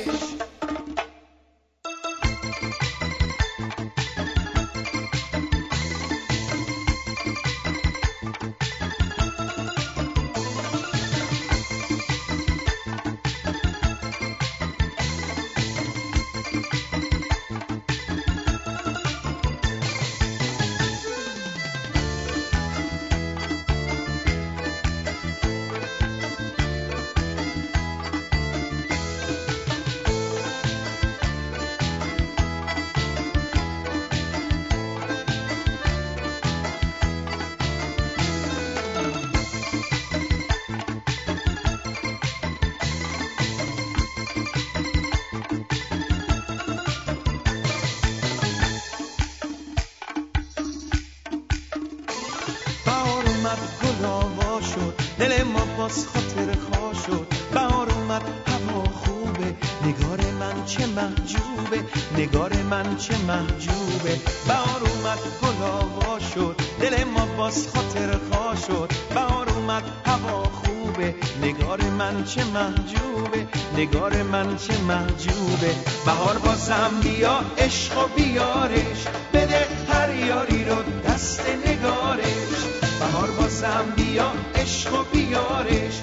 [62.17, 64.19] نگار من چه محجوبه.
[64.47, 66.55] بهار اومد گل آوا شد.
[66.81, 68.91] دل ما باز خاطر خوا شد.
[69.13, 71.15] بهار اومد هوا خوبه.
[71.43, 73.47] نگار من چه محجوبه.
[73.77, 75.75] نگار من چه محجوبه.
[76.05, 79.07] بهار بازم بیا عشق و بیارش.
[79.33, 80.75] بده هر یاری رو
[81.07, 82.57] دست نگارش.
[82.99, 86.01] بهار بازم بیا عشق و بیارش.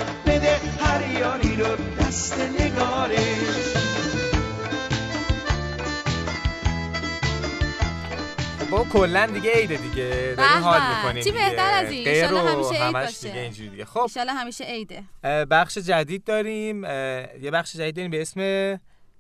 [8.95, 10.81] کلا دیگه عیده دیگه داریم حال.
[10.97, 13.29] می‌کنیم چی بهتر از این؟ و همیشه عید باشه.
[13.29, 15.05] دیگه اینجوری دیگه خب ایشالا همیشه عیده
[15.51, 18.41] بخش جدید داریم یه بخش جدید داریم به اسم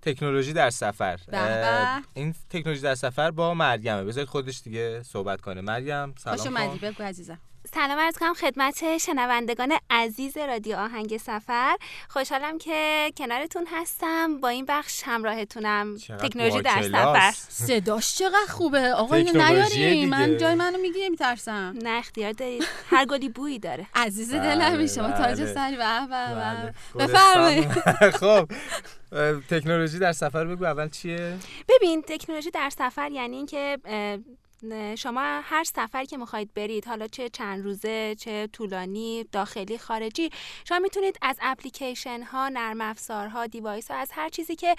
[0.02, 1.18] تکنولوژی در سفر.
[2.14, 6.46] این تکنولوژی در سفر با مریمه بذارید خودش دیگه صحبت کنه مریم سلام خوش.
[6.46, 7.38] اومدی بگو عزیزم
[7.74, 11.76] سلام عرض کنم خدمت شنوندگان عزیز رادیو آهنگ سفر.
[12.08, 14.40] خوشحالم که کنارتون هستم.
[14.40, 15.96] با این بخش همراهتونم.
[15.98, 16.82] تکنولوژی در.
[16.82, 17.32] سفر.
[17.48, 20.38] صداش چقدر خوبه؟ آقا اینو نیاری من.
[20.38, 21.74] جای منو می‌گیری میترسم.
[21.82, 22.64] نه اختیار دارید.
[22.90, 23.86] هر گلی بویی داره.
[23.94, 25.54] عزیز بله، دلمی شما تاج بله.
[25.54, 26.74] سر به به بله.
[26.94, 27.06] به.
[27.06, 27.68] بفرمایید.
[28.20, 28.48] خب
[29.50, 30.64] تکنولوژی در سفر بگو.
[30.64, 31.36] اول چیه؟
[31.68, 33.78] ببین تکنولوژی در سفر یعنی اینکه
[34.98, 40.30] شما هر سفری که می‌خواید برید حالا چه چند روزه چه طولانی داخلی خارجی
[40.68, 44.74] شما می‌تونید از اپلیکیشن ها نرم افزارها دیوایس ها از هر چیزی که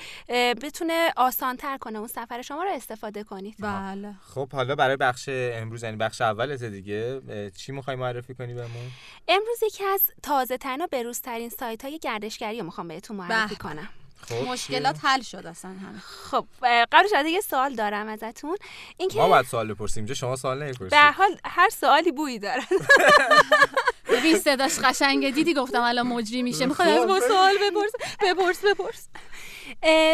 [0.61, 3.55] بتونه آسان تر کنه اون سفر شما رو استفاده کنید.
[3.59, 4.15] بله.
[4.33, 7.21] خب حالا برای بخش امروز یعنی بخش اولت دیگه
[7.57, 8.91] چی می‌خوای معرفی کنی بهمون؟
[9.27, 13.63] امروز یکی از تازه ترین و بروزترین سایت های گردشگری رو می‌خوام بهتون معرفی به.
[13.63, 13.89] کنم.
[14.21, 15.99] خب مشکلات حل شد اصلا همه.
[15.99, 18.57] خب اه، قبلش از یه سوال دارم ازتون.
[18.97, 20.01] اینکه ما باید سوال بپرسیم.
[20.01, 22.63] اینجا شما سوال به نمی‌پرسید هر حال هر سوالی بویی داره
[24.11, 26.65] ببین صداش قشنگه دیدی گفتم الان مجری میشه.
[26.65, 29.07] می‌خواد از ما سوال بپرس؟ بپرس بپرس.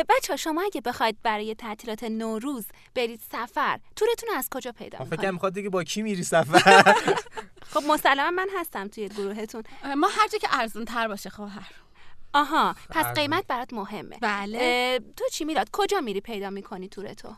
[0.09, 5.05] بچه ها شما اگه بخواید برای تعطیلات نوروز برید سفر تورتون از کجا پیدا من
[5.05, 6.95] فکر می‌کنید کنم می‌خواد دیگه با کی میری سفر؟
[7.73, 9.63] خب مسلما من هستم توی گروهتون.
[9.97, 11.71] ما هر جا که ارزون تر باشه خواهر
[12.33, 13.13] آها پس ارزون.
[13.13, 14.17] قیمت برات مهمه.
[14.21, 14.99] بله.
[15.17, 17.29] تو چی میلاد کجا میری پیدا می‌کنی تورتو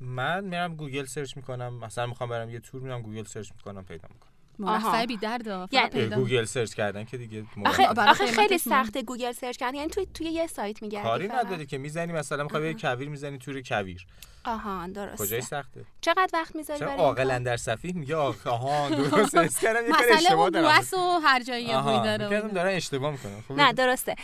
[0.00, 4.08] من میرم گوگل search می‌کنم مثلا می‌خوام برم یه تور میرم گوگل search می‌کنم پیدا
[4.12, 4.30] می‌کنم.
[4.58, 6.16] مرخصی بی درد یعنی- پیدا.
[6.16, 8.58] گوگل search کردن که دیگه آخه, آخه خیلی.
[8.58, 9.74] سخته گوگل سرچ کردن.
[9.74, 11.28] یعنی توی توی یه سایت میگردی کاری.
[11.28, 14.06] نداری که می‌زنی مثلا می‌خوای بری کویر می‌زنی تور کویر.
[14.44, 15.24] آهان درسته.
[15.24, 19.36] کجای سخته؟ چقدر وقت می‌ذاری برای عاقلا در صفیح؟ میگه آهان درست.
[19.36, 20.76] حس کردم یه کار اشتباه دارم.
[20.76, 24.14] بوس و هر جایی یه بوی داره میگم دارن اشتباه می‌کنم خب نه درسته.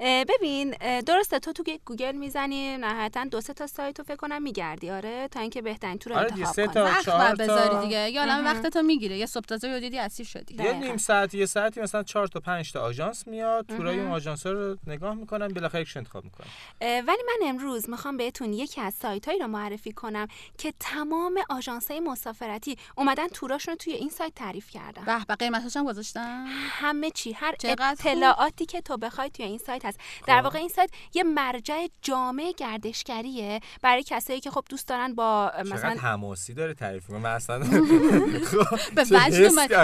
[0.00, 0.70] ببین
[1.06, 4.90] درسته تو تو گوگل می‌زنی نهایتا دو سه تا سایت رو فکر کنم میگردی.
[4.90, 6.82] آره تا اینکه بهترین تو رو آره انتخاب تا، کنی.
[6.82, 7.44] وقت چهار تا.
[7.44, 8.10] بذاری دیگه.
[8.10, 8.44] یه عالم مهم.
[8.44, 10.64] وقت تو می‌گیره یه صبح تازه یه دیدی اسیر شدی.
[10.64, 10.72] یه.
[10.72, 13.66] نیم ساعت یه ساعتی مثلا چهار تا پنج تا آژانس میاد.
[13.66, 14.00] تورای.
[14.00, 16.46] اون آژانس رو نگاه می‌کنن بالاخره یکشون انتخاب می‌کنن
[16.80, 21.38] اه، ولی من امروز می‌خوام بهتون یکی از سایت هایی رو معرفی کنم که تمام
[21.50, 25.04] آژانس های مسافرتی اومدن توراشون رو توی این سایت تعریف کردن.
[25.04, 27.80] به به قیمتاش هم گذاشتن؟ همه چی هر خوب.
[27.80, 29.98] اطلاعاتی که تو بخوای توی این سایت هست.
[30.26, 35.52] در واقع این سایت یه مرجع جامع گردشگریه برای کسایی که خب دوست دارن با
[35.64, 37.58] مثلا حماسی داره تعریف می‌کنه؟ من اصلا
[38.96, 39.04] به.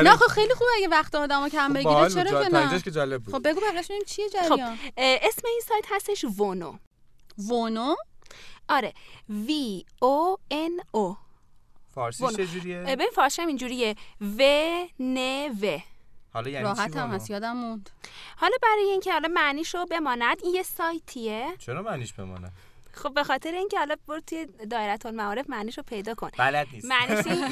[0.02, 2.08] نه خب خیلی خوبه اگه وقت آدمو کم بگیره.
[2.08, 3.34] چرا که نه؟ اینجاش که جالب بود.
[3.34, 6.78] خب بگو ببینیم چیه خب جریان؟ اسم این سایت هستش ونو.
[7.50, 7.94] ونو؟
[8.68, 8.92] آره.
[9.46, 9.50] V
[10.04, 11.16] O N O.
[11.94, 12.26] فارسی.
[12.36, 13.96] چجوریه؟ اه، ببین فارسی هم اینجوریه.
[14.20, 14.42] و
[15.00, 15.16] ن
[15.62, 15.78] و
[16.32, 17.90] حالا یعنی راحت هم؟ هست یادم موند.
[18.36, 21.46] حالا برای اینکه حالا معنیشو بماند این یه سایتیه.
[21.58, 22.50] چرا معنیش بمانه
[22.94, 26.30] خب به خاطر اینکه حالا برو توی دایره المعارف معنیشو پیدا کن.
[26.38, 26.86] بلد نیست.
[26.86, 27.44] معنیش این...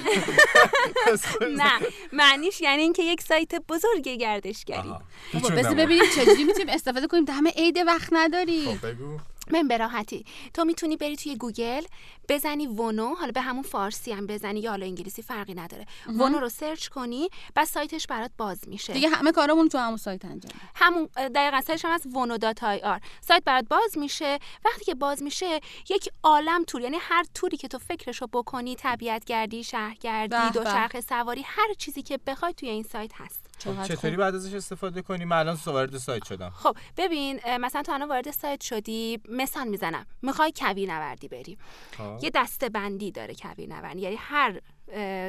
[1.63, 1.73] نه
[2.13, 4.95] معنیش یعنی اینکه یک سایت بزرگ گردشگری.
[5.33, 5.75] خب نمونه.
[5.75, 7.25] ببینیم چجوری می‌تونیم استفاده کنیم.
[7.25, 9.19] تا همه عید وقت نداری خب بگو.
[9.53, 10.25] من به راحتی.
[10.55, 11.85] تو می‌تونی بری توی گوگل
[12.29, 15.87] بزنی ونو حالا به همون فارسی هم بزنی یا حالا انگلیسی فرقی نداره.
[16.07, 18.93] ونو رو search کنی بعد سایتش برات باز میشه.
[18.93, 20.53] دیگه همه کارامون تو همون سایت انجام.
[20.75, 23.01] همون دقیقا search هم از ونو dot ir.
[23.21, 24.39] سایت برات باز میشه.
[24.65, 25.61] وقتی که باز میشه
[25.91, 30.51] یک عالم تور یعنی هر توری که تو فکرشو بکنی طبیعت گردی شهرگردی به به.
[30.65, 33.50] دوچرخه سواری هر چیزی که بخوای توی این سایت هست.
[33.61, 34.21] چطوری خوب.
[34.21, 36.51] بعد ازش استفاده کنیم من الان وارد سایت شدم.
[36.51, 40.07] خب ببین مثلا تو الان وارد سایت شدی مثال می‌زنم.
[40.23, 41.59] می‌خوای کویر نوردی بری.
[41.99, 42.19] خب.
[42.23, 44.61] یه دسته بندی داره کویر نوردی یعنی هر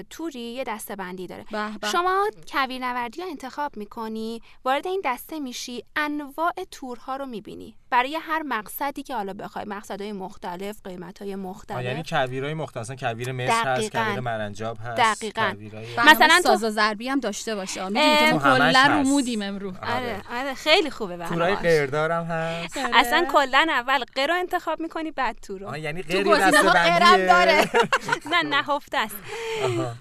[0.10, 1.46] توری یه دسته بندی داره.
[1.52, 1.88] به به.
[1.88, 7.76] شما کویر نوردی رو انتخاب می‌کنی وارد این دسته میشی انواع تورها رو می‌بینی.
[7.92, 13.32] برای هر مقصدی که حالا بخوای مقصدهای مختلف قیمتهای مختلف یعنی کویرای مختلف مثلا کویر
[13.32, 13.92] مصر هست.
[13.92, 15.52] کویر مرنجاب هست دقیقاً.
[15.52, 19.04] کویرای- برنامه مثلا تو- ساز و ضربی هم داشته باشه می‌دونی کلا رو.
[19.04, 21.62] مودیم امرو آره آره خیلی خوبه تورای برنامه‌اش.
[21.62, 26.38] قیردارم هست اصلا کلا اول قیر رو انتخاب می‌کنی بعد تور رو آه یعنی گزینه
[26.52, 27.70] دسته داره
[28.32, 29.16] نه نهفته است.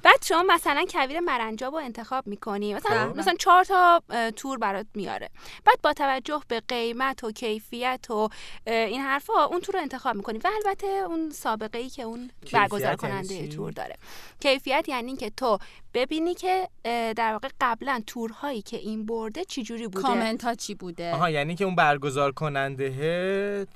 [0.02, 3.18] بعد شما مثلا کویر مرنجاب رو انتخاب می‌کنی مثلا خب.
[3.18, 4.02] مثلا چهار تا
[4.36, 5.28] تور برات میاره
[5.64, 7.79] بعد با توجه به قیمت و کیفیت
[8.10, 8.28] و
[8.66, 12.30] اه، این حرفا اون تور رو انتخاب می‌کنی و البته اون سابقه ای که اون
[12.52, 13.96] برگزار یعنی کننده چی؟ تور داره
[14.40, 15.58] کیفیت یعنی اینکه تو
[15.94, 16.68] ببینی که
[17.16, 21.30] در واقع قبلا تورهایی که این برده چی جوری بوده؟ کامنت ها چی بوده؟ آها
[21.30, 23.66] یعنی که اون برگزار کننده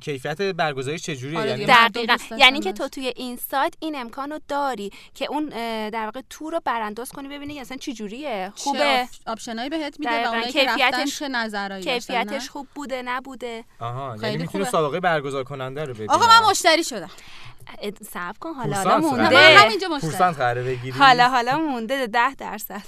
[0.00, 2.16] کیفیت برگزاریش چجوریه؟ آره یعنی دقیقا.
[2.38, 2.72] یعنی که.
[2.72, 5.48] تو توی این سایت این امکان رو داری که اون
[5.88, 10.28] در واقع تور رو برانداز کنی ببینی اصلا چی جوریه خوبه؟ آپشنایی بهت میده و.
[10.28, 13.64] اونایی که رفتن چه نظرایی؟ کیفیتش خوب بوده نبوده.
[13.80, 14.64] آها یعنی می‌تونه خوبه.
[14.64, 17.10] سابقه برگزار کننده رو ببینه آقا من مشتری شدم.
[18.02, 19.38] صبر کن حالا حالا مونده.
[19.38, 20.98] همینجا مشتری پورسانت قراره بگیری.
[20.98, 22.82] حالا حالا مونده ده درصد.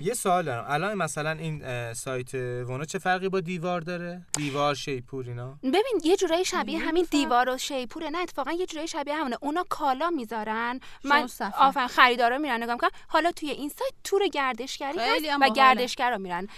[0.00, 0.64] یه سوال دارم.
[0.68, 6.16] الان مثلا این سایت ونو چه فرقی با دیوار داره؟ دیوار شیپور اینا؟ ببین یه
[6.16, 8.10] جورایی شبیه همین دیوار و شیپوره.
[8.10, 9.36] نه اتفاقا یه جورایی شبیه همونه.
[9.40, 10.80] اونا کالا می‌ذارن.
[11.04, 11.28] من.
[11.58, 12.90] آفن خریدارا میرن نگاه می‌کنن.
[13.08, 15.52] حالا توی این سایت تور گردشگری هست و.
[15.52, 16.48] گردشگرا میرن.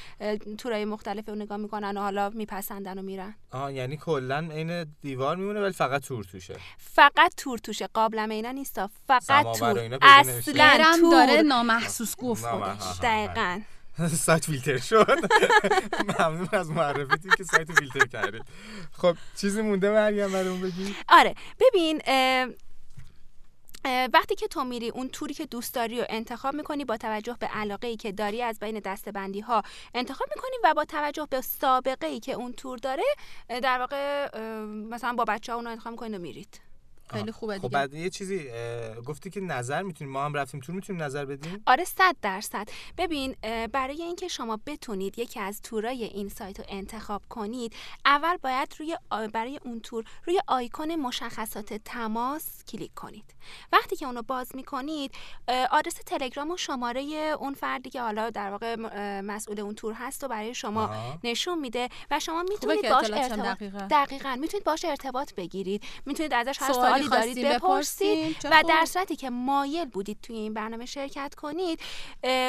[0.59, 3.35] تورای مختلف رو نگاه می‌کنن و حالا میپسندن و میرن.
[3.50, 6.57] آها یعنی کلا عین دیوار میمونه ولی فقط تور توشه.
[6.78, 7.87] فقط تور توشه.
[7.87, 8.90] قابلمه اینا نیستا.
[9.07, 9.99] فقط و تور.
[10.03, 11.27] اصلا تور.
[11.27, 12.47] داره نامحسوس گفت.
[12.47, 12.99] خودش.
[13.03, 13.61] دقیقا.
[14.09, 15.18] سایت فیلتر شد.
[16.18, 18.42] ممنون از معرفتون که سایت فیلتر کردید.
[18.92, 21.35] خب چیزی مونده مریم برامون بگی؟ آره.
[21.61, 22.49] ببین اه،
[23.85, 27.37] اه، وقتی که تو میری اون توری که دوست داری رو انتخاب می‌کنی با توجه
[27.40, 29.62] به علاقه ای که داری از بین دستبندی ها
[29.94, 33.05] انتخاب می‌کنی و با توجه به سابقه ای که اون تور داره
[33.49, 34.29] در واقع
[34.66, 36.61] مثلا با بچه ها اون رو انتخاب می‌کنید و میرید.
[37.11, 37.73] خیلی خوبه خب دیگه.
[37.73, 38.49] بعد یه چیزی
[39.07, 42.68] گفتی که نظر می‌تونیم ما هم رفتیم تور می‌تونیم نظر بدیم؟ آره صد درصد.
[42.99, 43.37] ببین
[43.73, 47.73] برای اینکه شما بتونید یکی از تورای این سایت رو انتخاب کنید
[48.05, 48.97] اول باید روی
[49.33, 53.35] برای اون تور روی آیکون مشخصات تماس کلیک کنید.
[53.73, 55.14] وقتی که اونو باز می‌کنید
[55.71, 57.03] آدرس تلگرام و شماره
[57.38, 58.77] اون فردی که حالا در واقع
[59.21, 61.18] مسئول اون تور هست و برای شما آها.
[61.25, 63.87] نشون میده و شما می‌تونید باش ارتباط دقیقه.
[63.90, 65.85] دقیقا می‌تونید باش ارتباط بگیرید.
[66.07, 68.63] می‌تونید ازش هر سوالی دارید بپرسید و.
[68.69, 71.81] در صورتی که مایل بودید توی این برنامه شرکت کنید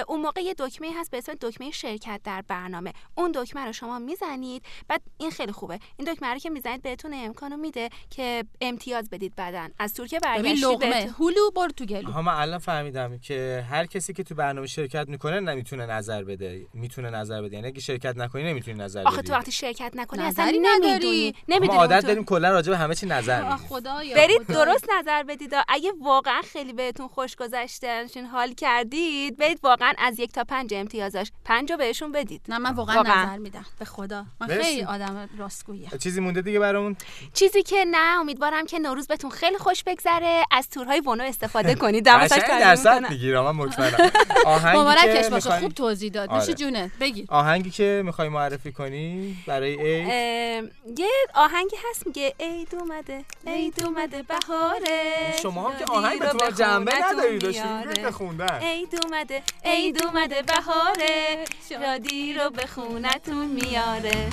[0.08, 2.94] اون موقع یه دکمه هست به اسم دکمه شرکت در برنامه.
[3.16, 4.66] اون دکمه رو شما می‌زنید.
[4.88, 5.80] بعد این خیلی خوبه.
[5.98, 10.64] این دکمه رو که می‌زنید بهتون امکانو میده که امتیاز بدید بعدن از ببین برگشتید
[10.64, 10.90] لقمه.
[10.90, 12.12] بهتون- هلو برو تو گلو.
[12.12, 16.66] ها من الان فهمیدم که هر کسی که تو برنامه شرکت می‌کنه نمی‌تونه نظر بده.
[16.74, 17.56] می‌تونه نظر بده.
[17.56, 19.08] یعنی اگه شرکت نکنی نمی‌تونی نظر بدی.
[19.08, 21.34] آخه تو وقتی شرکت نکنی اصلا نظری نمی‌دونی.
[21.48, 23.58] نمی‌دونی عادت داریم کلا راجع به همه چی نظر میدیم.
[23.58, 24.16] خدایا.
[24.16, 24.38] برید خدایا.
[24.47, 25.54] درست نظر بدید.
[25.67, 30.73] اگه واقعا خیلی بهتون خوش گذشته نشین حال کردید برید واقعا از یک تا پنج
[30.73, 32.41] امتیازاش پنج رو بهشون بدید.
[32.49, 33.23] نه من واقعا, واقعا.
[33.25, 33.65] نظر میدم.
[33.80, 34.25] به خدا.
[34.41, 34.63] من مرسی.
[34.63, 36.95] خیلی آدم راستگویه چیزی مونده دیگه برامون؟
[37.34, 40.43] چیزی که نه امیدوارم که نوروز بهتون خیلی خوش بگذره.
[40.52, 42.06] از تورهای ونو استفاده کنید.
[42.06, 43.10] تعریف درصد.
[43.10, 44.12] می‌گیرم من مطمئنم.
[44.45, 45.36] آهنگی مبارکش که باشه.
[45.36, 46.30] می‌خوایم- خوب توضیح داد.
[46.30, 46.39] آره.
[46.39, 52.75] میشه جونه بگیر آهنگی که می‌خوای معرفی کنی برای ای یه آهنگی هست میگه عید
[52.75, 54.23] اومده عید اومده.
[54.30, 55.34] بهاره.
[55.42, 58.04] شما هم که آهنگ به جنبه نداری داشتی؟ میاره.
[58.04, 58.60] به خوندن.
[58.62, 61.46] عید اومده عید اومده بهاره.
[61.70, 64.30] شادی رو به خونتون میاره.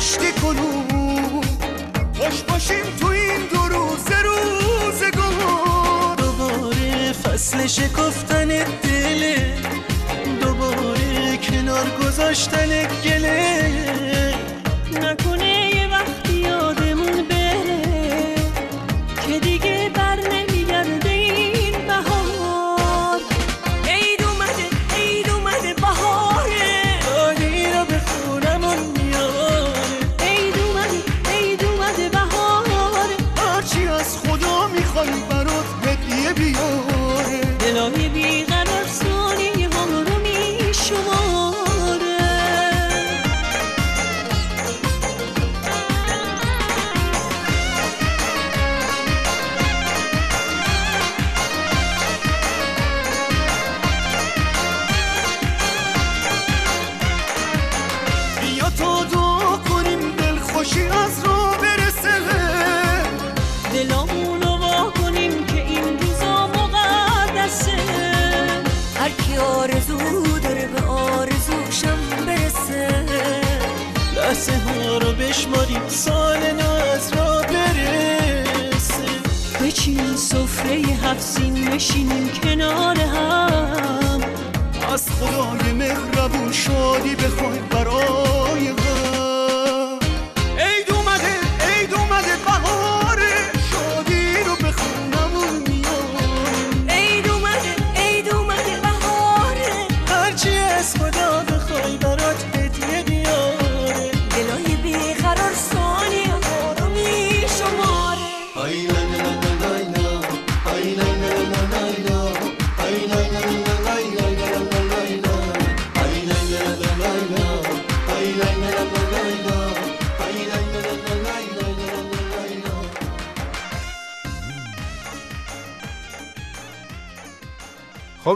[0.00, 1.40] آشتی کنون
[2.14, 8.48] خوش باشیم تو این دو روز روزگار دوباره فصل شکفتن
[8.82, 9.56] دله.
[10.40, 14.34] دوباره کنار گذاشتن گله.
[14.92, 15.39] نکنه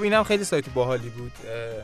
[0.05, 1.33] اینم خیلی سایت باحالی بود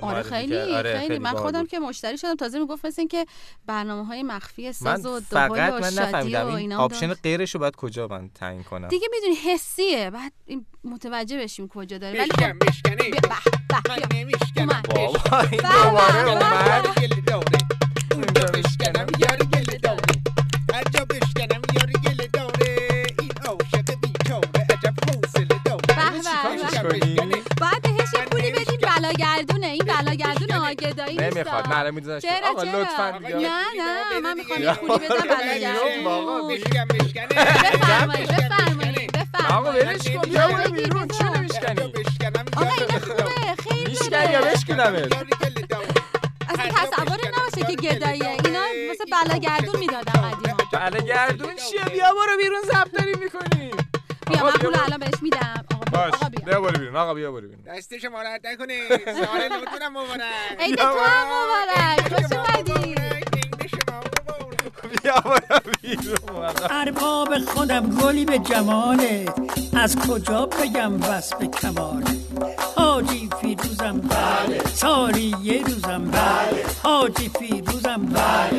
[0.00, 0.56] آره خیلی.
[0.56, 1.18] آره، خیلی.
[1.18, 1.66] من باحال خودم.
[1.66, 2.36] که مشتری شدم.
[2.36, 3.26] تازه می‌گفت مثل اینکه
[3.66, 6.46] برنامه های مخفی ساز و من فقط و من نفهمیدم.
[6.46, 7.14] این آپشن.
[7.14, 10.10] غیرش رو باید کجا من تعیین کنم؟ دیگه می‌دونی حسیه.
[10.10, 12.20] بعد این متوجه بشیم کجا داره.
[12.20, 12.98] ولی بشکن
[13.72, 13.98] خب من.
[14.14, 14.82] نمیشکنم.
[14.88, 16.30] بابا این بله، دوباره بله.
[16.30, 16.86] اومد.
[16.98, 17.58] گل داره
[18.14, 20.12] اونجا بشکنم یار گل داره
[20.74, 27.19] هر جا بشکنم یار گل داره این عاشق بیچاره عجب حوصله داره.
[29.20, 33.64] بلاگردونه این بلاگردون آگدایی نیست نمی‌خواد نه الان می‌دونم چرا آقا چرا؟ لطفا آقا، نه
[33.78, 34.34] نه من.
[34.36, 39.16] می‌خوام یه پولی بدم بیرون بابا، بلاگردون بشکن بشکنه بفرمایید بفرمایید
[39.50, 39.86] آقا بفرمایید.
[39.86, 40.20] ولش کن.
[40.30, 41.08] بیا برو بیرون.
[41.08, 41.80] جا نمیشکنی؟
[42.56, 42.98] آقا یار این گل داره.
[42.98, 43.62] خوبه.
[43.62, 45.12] خیلی میشکنی یا بشکنمت.
[46.48, 48.28] اصلا تصور نباشه که گداییه.
[48.44, 50.56] اینا مثل بلاگردون می‌دادن قدیما.
[50.72, 53.70] بله گردون چیه بیا برو بیرون زب داری می‌کنی
[54.26, 54.76] بیا آقا، من پول.
[54.86, 55.64] الان بهش میدم.
[55.69, 56.14] آقا باش.
[56.46, 56.60] بیا.
[56.60, 56.96] برو بیرون.
[56.96, 57.62] آقا بیا برو بیرون.
[57.76, 60.20] دست شما رد نکنه سال نوتونم مبارک.
[60.60, 62.94] عید تو هم مبارک خوش اومدی.
[66.70, 69.34] ارباب خودم گلی به جمالت
[69.76, 72.16] از کجا بگم وصف کمالت
[72.76, 74.58] حاجی فیروزم بله.
[74.74, 76.64] سالی یه روزم بله.
[76.82, 78.49] حاجی فیروزم بله.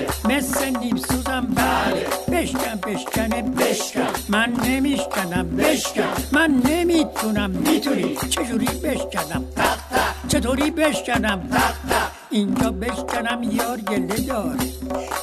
[4.31, 6.13] من نمیشکنم بشکن.
[6.31, 8.15] من نمی‌تونم می‌تونی.
[8.29, 9.43] چجوری بشکنم؟
[10.27, 11.49] چطوری بشکنم؟
[12.29, 14.59] اینجا بشکنم یار گله داره.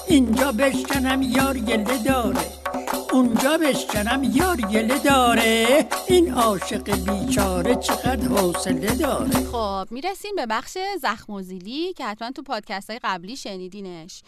[0.09, 2.37] اینجا بشکنم یار گله داره.
[3.13, 5.89] اونجا بشکنم یار گله داره.
[6.09, 9.31] این عاشق بیچاره چقدر حوصله داره.
[9.31, 14.23] خب می‌رسیم به بخش زخم و زیلی که حتما تو پادکست های قبلی شنیدینش.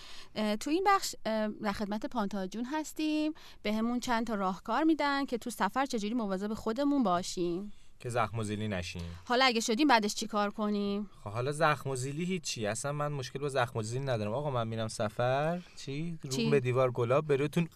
[0.61, 1.15] تو این بخش
[1.63, 3.33] در خدمت پانتاجون هستیم.
[3.63, 7.73] به همون چند تا راهکار میدن که تو سفر چجوری مواظب خودمون باشیم.
[8.01, 11.97] که زخم و زیلی نشین حالا اگه شدیم بعدش چیکار کنیم؟ خب حالا زخم و
[11.97, 12.67] زیلی هیچی.
[12.67, 14.33] اصلا من مشکل با زخم و زیلی ندارم.
[14.33, 15.61] آقا من میرم سفر.
[15.77, 17.69] چی؟ چی؟ رو به دیوار گلاب بروتون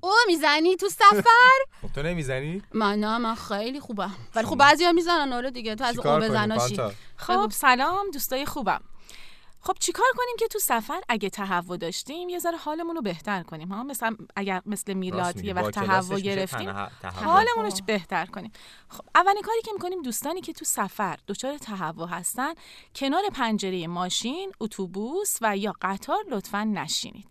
[0.00, 4.14] او می‌زنی تو سفر؟ خب تو نمی‌زنی؟ من نه من خیلی خوبم.
[4.34, 5.74] ولی خب بعضیا می‌زنن آره دیگه.
[5.74, 6.76] تو از او چیکار کنیم، بزناشی؟
[7.16, 8.80] خب سلام دوستای خوبم.
[9.60, 13.68] خب چیکار کنیم که تو سفر اگه تهوع داشتیم یه ذره حالمون رو بهتر کنیم
[13.68, 16.70] ها؟ مثلا اگر مثل میلاد یه وقت تهوع گرفتیم.
[17.24, 18.52] حالمون رو بهتر کنیم.
[18.88, 22.54] خب اولین کاری که می‌کنیم دوستانی که تو سفر دچار تهوع هستن
[22.94, 27.26] کنار پنجره ماشین اتوبوس و یا قطار لطفا نشینید.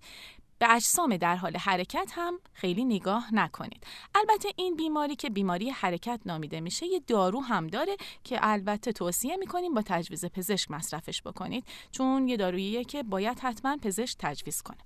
[0.59, 3.83] به اجسام در حال حرکت هم خیلی نگاه نکنید.
[4.15, 9.37] البته این بیماری که بیماری حرکت نامیده میشه یه دارو هم داره که البته توصیه
[9.37, 14.77] می‌کنیم با تجویز پزشک مصرفش بکنید چون یه داروییه که باید حتما پزشک تجویز کنه.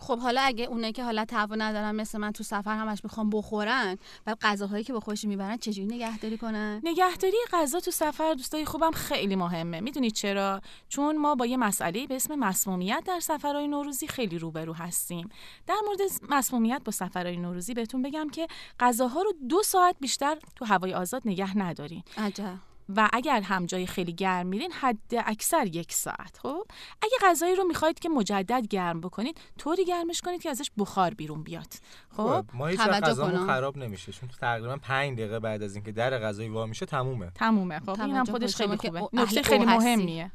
[0.00, 3.98] خب حالا اگه اونایی که حالا تهوع ندارن مثل من تو سفر همش می‌خوام بخورن
[4.26, 8.90] و غذاهایی که با خودشون می‌برن چجوری نگهداری کنن؟ نگهداری غذا تو سفر دوستای خوبم
[8.90, 9.80] خیلی مهمه.
[9.80, 14.72] می‌دونید چرا؟ چون ما با یه مسئله به اسم مسمومیت در سفرهای نوروزی خیلی روبرو
[14.72, 15.28] هستیم.
[15.66, 18.46] در مورد مسمومیت با سفرهای نوروزی بهتون بگم که
[18.80, 22.02] غذاها رو دو ساعت بیشتر تو هوای آزاد نگه ندارین.
[22.16, 22.67] عجب.
[22.96, 26.38] و اگر هم جای خیلی گرم میرین حد اکثر یک ساعت.
[26.42, 26.66] خب؟
[27.02, 31.42] اگه غذایی رو می‌خواید که مجدد گرم بکنید طوری گرمش کنید که ازش بخار بیرون
[31.42, 31.74] بیاد.
[32.16, 34.12] خب؟ خب ما هیچ وقت غذامون خراب نمیشه.
[34.12, 37.30] چون تقریبا 5 دقیقه بعد از اینکه در غذایی وا میشه تمومه.
[37.34, 37.80] تمومه.
[37.80, 39.08] خب اینم خودش خیلی خوبه.
[39.12, 39.64] نکته خیلی.
[39.64, 40.30] مهمیه.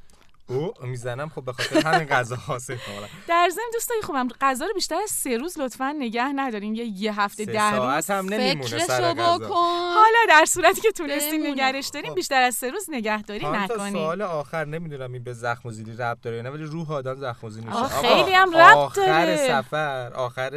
[0.48, 3.10] او می‌زنم خب به خاطر همین غذا حاصل کنم.
[3.28, 6.76] در ضمن دوستای خوبم غذا رو بیشتر از سه روز لطفا نگه ندارین.
[6.76, 9.38] یا یه هفته ده روز ساعت هم نمیمونه سر فکرشو غذا.
[9.38, 9.56] بکن.
[9.96, 11.52] حالا در صورتی که تونستین بمونه.
[11.52, 13.94] نگرش دارین بیشتر از سه روز نگهداری نکنین.
[13.94, 17.16] سوال آخر نمی‌دونم این به زخم و زیلی ربط داره یا نه ولی روح آدم
[17.16, 17.84] زخم و زیلی میشه.
[17.84, 19.48] خیلی هم ربط آخر داره.
[19.48, 20.52] سفر آخر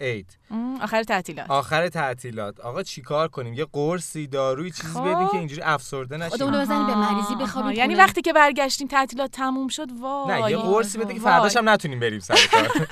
[0.00, 0.38] عید.
[0.82, 1.50] آخر تعطیلات.
[1.50, 2.60] آخر تعطیلات.
[2.60, 5.14] آقا چیکار کنیم؟ یه قرصی داروی چیزی خب.
[5.14, 6.30] بدین که اینجوری افسرده نشیم.
[6.30, 7.94] خودمون رو بزنیم به مریضی بخوابیم یعنی.
[7.94, 11.20] وقتی که برگشتیم تعطیلات تموم شد وای نه یه قرصی بده که.
[11.20, 12.68] فرداش هم نتونیم بریم سر کار.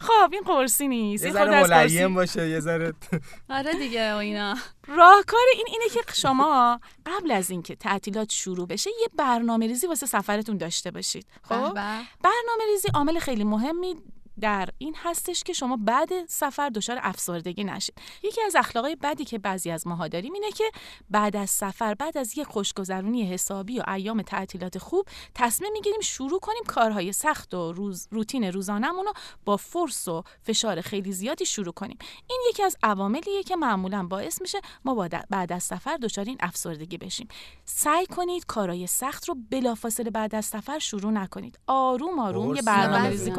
[0.00, 2.92] خب این قرصی نیست یه ذره ملیم باشه یه ذره.
[3.50, 4.56] آره دیگه و اینا.
[4.86, 10.06] راهکار این اینه که شما قبل از اینکه تعطیلات شروع بشه یه برنامه ریزی واسه
[10.06, 11.26] سفرتون داشته باشید.
[11.42, 11.74] خب.
[12.22, 13.96] برنامه ریزی عامل خیلی مهمی
[14.40, 17.94] در این هستش که شما بعد سفر دچار افسردگی نشید.
[18.22, 20.64] یکی از اخلاقای بدی که بعضی از ماها داریم اینه که
[21.10, 26.40] بعد از سفر بعد از یک خوشگذرونی حسابی و ایام تعطیلات خوب تصمیم می‌گیریم شروع
[26.40, 29.12] کنیم کارهای سخت و روز روتین روزانه‌مون رو
[29.44, 31.98] با فرس و فشار خیلی زیادی شروع کنیم.
[32.30, 36.98] این یکی از عواملیه که معمولا باعث میشه ما بعد- از سفر دچار این افسردگی
[36.98, 37.28] بشیم.
[37.64, 41.58] سعی کنید کارهای سخت رو بلافاصله بعد از سفر شروع نکنید.
[41.66, 43.10] آروم آروم یه قرص برنامه نداره.
[43.10, 43.30] ریزی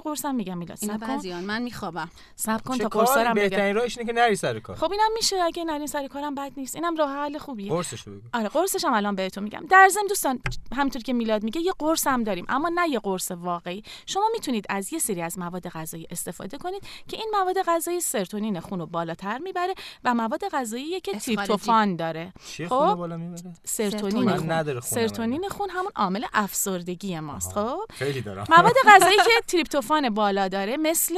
[0.00, 0.78] کنید قرصم میگم میلاد.
[0.82, 2.10] اینا بعضیان من میخوابم.
[2.36, 3.34] صبر کن تا قرصارم بگم.
[3.34, 4.76] بهترین راهش اینه که نری سر کار.
[4.76, 6.74] خب اینم میشه اگه نرین سر کارم بد نیست.
[6.76, 7.70] اینم راه حل خوبیه.
[7.70, 8.20] قرصشو بگو.
[8.34, 9.64] آره قرصش هم الان بهتون میگم.
[9.70, 10.40] در ضمن دوستان
[10.76, 13.82] همونطور که میلاد میگه یه قرص هم داریم اما نه یه قرص واقعی.
[14.06, 18.60] شما می‌تونید از یه سری از مواد غذایی استفاده کنید که این مواد غذایی سرتونین
[18.60, 19.74] خون رو بالاتر می‌بره
[20.04, 21.18] و مواد غذایی که.
[21.18, 22.32] تریپتوفان داره.
[22.58, 24.80] خب؟ خونه بالا می‌بره؟ سرتونین من خون.
[24.80, 27.52] سرتونین خون همون عامل افسردگی ماست.
[27.52, 28.46] خب؟ خیلی دارم.
[28.50, 29.42] مواد غذایی که
[29.78, 31.14] تریپتوفان بالا داره مثل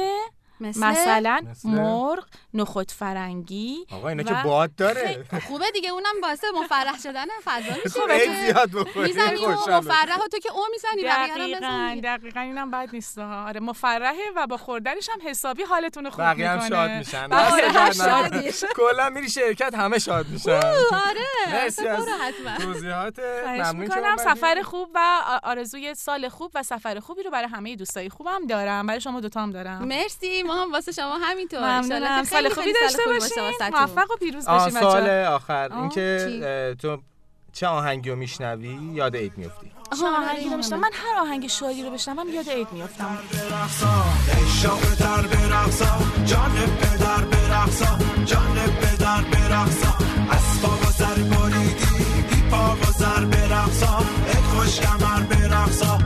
[0.61, 5.25] مثل مثلا مثل؟ مرغ نخود فرنگی آقا اینا و که باد داره.
[5.47, 7.99] خوبه دیگه اونم باعث مفرح شدن فضا میشه.
[7.99, 9.45] خب خیلی زیاد می‌زنی.
[9.45, 13.17] مفرح تو که او می‌زنی دقیقاً دقیقاً اینم بد نیست.
[13.17, 13.47] ها.
[13.47, 16.69] آره مفرحه و با خوردنش هم حسابی حالتون رو خوب بقیه هم می‌کنه.
[16.69, 17.27] شاد میشن.
[17.27, 18.51] بقیه هم نکنه.
[18.51, 18.51] شادی.
[18.75, 20.51] کلا میری شرکت همه شاد میشن.
[20.51, 21.53] آره.
[21.53, 22.05] مرسی از
[22.61, 23.19] توضیحات.
[23.19, 24.23] ممنون اومدی.
[24.23, 28.87] سفر خوب و آرزوی سال خوب و سفر خوبی رو برای همه دوستای خوبم دارم.
[28.87, 29.83] برای شما دوتا هم دارم.
[29.83, 30.43] مرسی.
[30.51, 31.59] ما هم واسه شما همینطور.
[31.59, 32.23] ممنونم.
[32.23, 33.43] سال خیلی خوبی داشته باشین.
[33.71, 35.09] موفق و پیروز باشین سال.
[35.09, 35.73] آخر.
[35.73, 36.97] اینکه تو
[37.53, 41.83] چه آهنگی رو میشنوی؟ یاد عید میفتی چه آهنگی رو بشنوم؟ من هر آهنگ شادی
[41.83, 43.17] رو بشنوم یاد عید میافتم.
[44.61, 47.97] شام در برقصا جان پدر برقصا.
[48.25, 49.93] جان پدر برقصا.
[50.31, 53.97] از پا و سر بریدی بی پا و سر برقصا.
[54.27, 55.97] ای خوش کمر برقصا.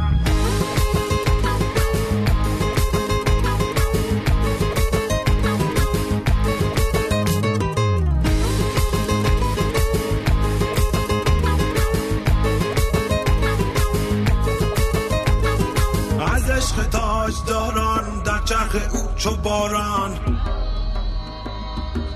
[17.25, 20.19] تاجداران در چرخ او چو باران.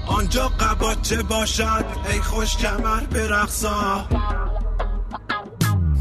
[0.07, 4.07] آنجا قباچه باشد؟ ای خوش کمر برخصا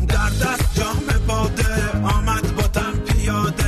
[0.08, 3.67] در دست جام باده آمد با تن پیاده.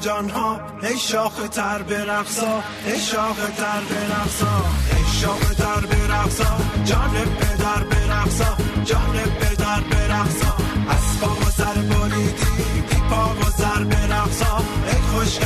[0.00, 4.64] بهار جانها ای شاخ تر برقصا ای شاخ تر برقصا
[4.96, 10.54] ای شاخ تر برقصا جان پدر برقصا جان پدر برقصا
[10.88, 15.38] از پا و سر بریدی پا و سر برقصا ای خوش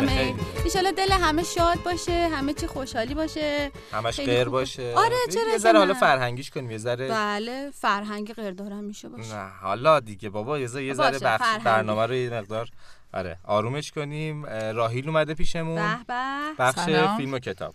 [0.00, 0.34] خیلی.
[0.64, 4.48] ایشالا دل همه شاد باشه همه چی خوشحالی باشه همش غیر.
[4.48, 9.34] باشه آره چرا یه ذره حالا؟ فرهنگیش کنیم یه ذره بله فرهنگ غیردارم میشه باشه
[9.34, 11.62] نه حالا دیگه بابا یه ذره یه ذره باشه، بخش.
[11.64, 12.68] برنامه رو یه مقدار
[13.14, 16.14] آره آرومش کنیم اه، راهیل اومده پیشمون به به
[16.58, 17.16] بخش سلام.
[17.16, 17.74] فیلم و کتاب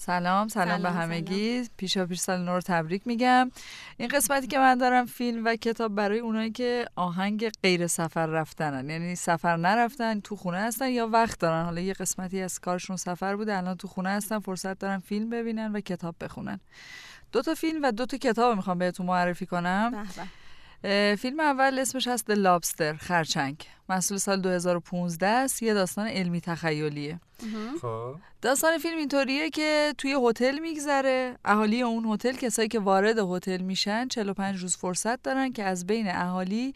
[0.00, 0.90] سلام سلام, سلام، به.
[0.90, 3.50] همگی پیشا پیش سال نور تبریک میگم.
[3.96, 8.90] این قسمتی که من دارم فیلم و کتاب برای اونایی که آهنگ غیر سفر رفتنن.
[8.90, 11.64] یعنی سفر نرفتن تو خونه هستن یا وقت دارن.
[11.64, 15.72] حالا یه قسمتی از کارشون سفر بوده الان تو خونه هستن فرصت دارن فیلم ببینن
[15.72, 16.60] و کتاب بخونن.
[17.32, 20.08] دو تا فیلم و دو تا کتاب می‌خوام بهتون معرفی کنم.
[21.18, 23.66] فیلم اول اسمش هست The Lobster خرچنگ.
[23.88, 25.62] محصول سال 2015 است.
[25.62, 27.20] یه داستان علمی تخیلیه.
[27.82, 28.14] خب.
[28.42, 31.36] داستان فیلم اینطوریه که توی هتل میگذره.
[31.44, 36.08] اهالی اون هتل کسایی که وارد هتل میشن 45 روز فرصت دارن که از بین
[36.08, 36.74] اهالی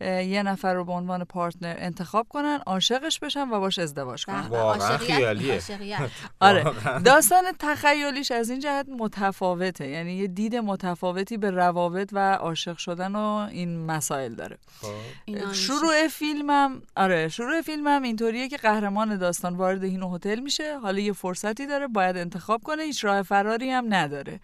[0.00, 4.42] اه، یه نفر رو به عنوان پارتنر انتخاب کنن عاشقش بشن و باش ازدواج کنن.
[4.42, 4.56] به به.
[4.56, 5.52] واقعا عاشقیت، خیالیه.
[5.52, 6.10] عاشقیت.
[6.40, 6.64] آره.
[7.04, 9.88] داستان تخیلیش از این جهت متفاوته.
[9.88, 14.58] یعنی یه دید متفاوتی به روابط و عاشق شدن و این مسائل داره.
[14.80, 15.52] خب.
[15.52, 16.08] شروع
[16.54, 20.78] فیلمم آره شروع فیلمم اینطوریه که قهرمان داستان وارد این هتل میشه.
[20.78, 24.40] حالا یه فرصتی داره باید انتخاب کنه هیچ راه فراری هم نداره.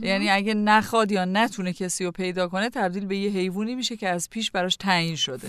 [0.00, 4.08] یعنی اگه نخواد یا نتونه کسی رو پیدا کنه تبدیل به یه حیوانی میشه که
[4.08, 5.48] از پیش براش تعیین شده.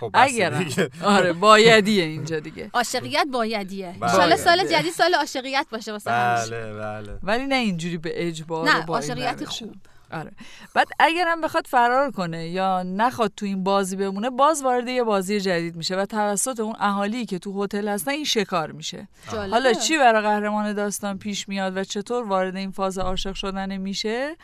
[0.00, 0.66] خب اگر.
[1.02, 2.70] آره بایدیه اینجا دیگه.
[2.74, 3.94] عاشقیت بایدیه.
[4.00, 4.10] بله.
[4.10, 7.18] انشالله سال جدید سال عاشقیت باشه واسه بله بله.
[7.22, 9.58] ولی نه اینجوری به اجبار نه و با این عاشقیتی روش.
[9.58, 9.74] خوب.
[10.12, 10.32] آره.
[10.74, 15.40] بعد اگرم بخواد فرار کنه یا نخواد تو این بازی بمونه باز وارد یه بازی
[15.40, 19.08] جدید میشه و توسط اون اهالی که تو هتل هستن این شکار میشه.
[19.32, 19.50] جالبه.
[19.50, 24.36] حالا چی برای قهرمان داستان پیش میاد و چطور وارد این فاز عاشق شدن میشه.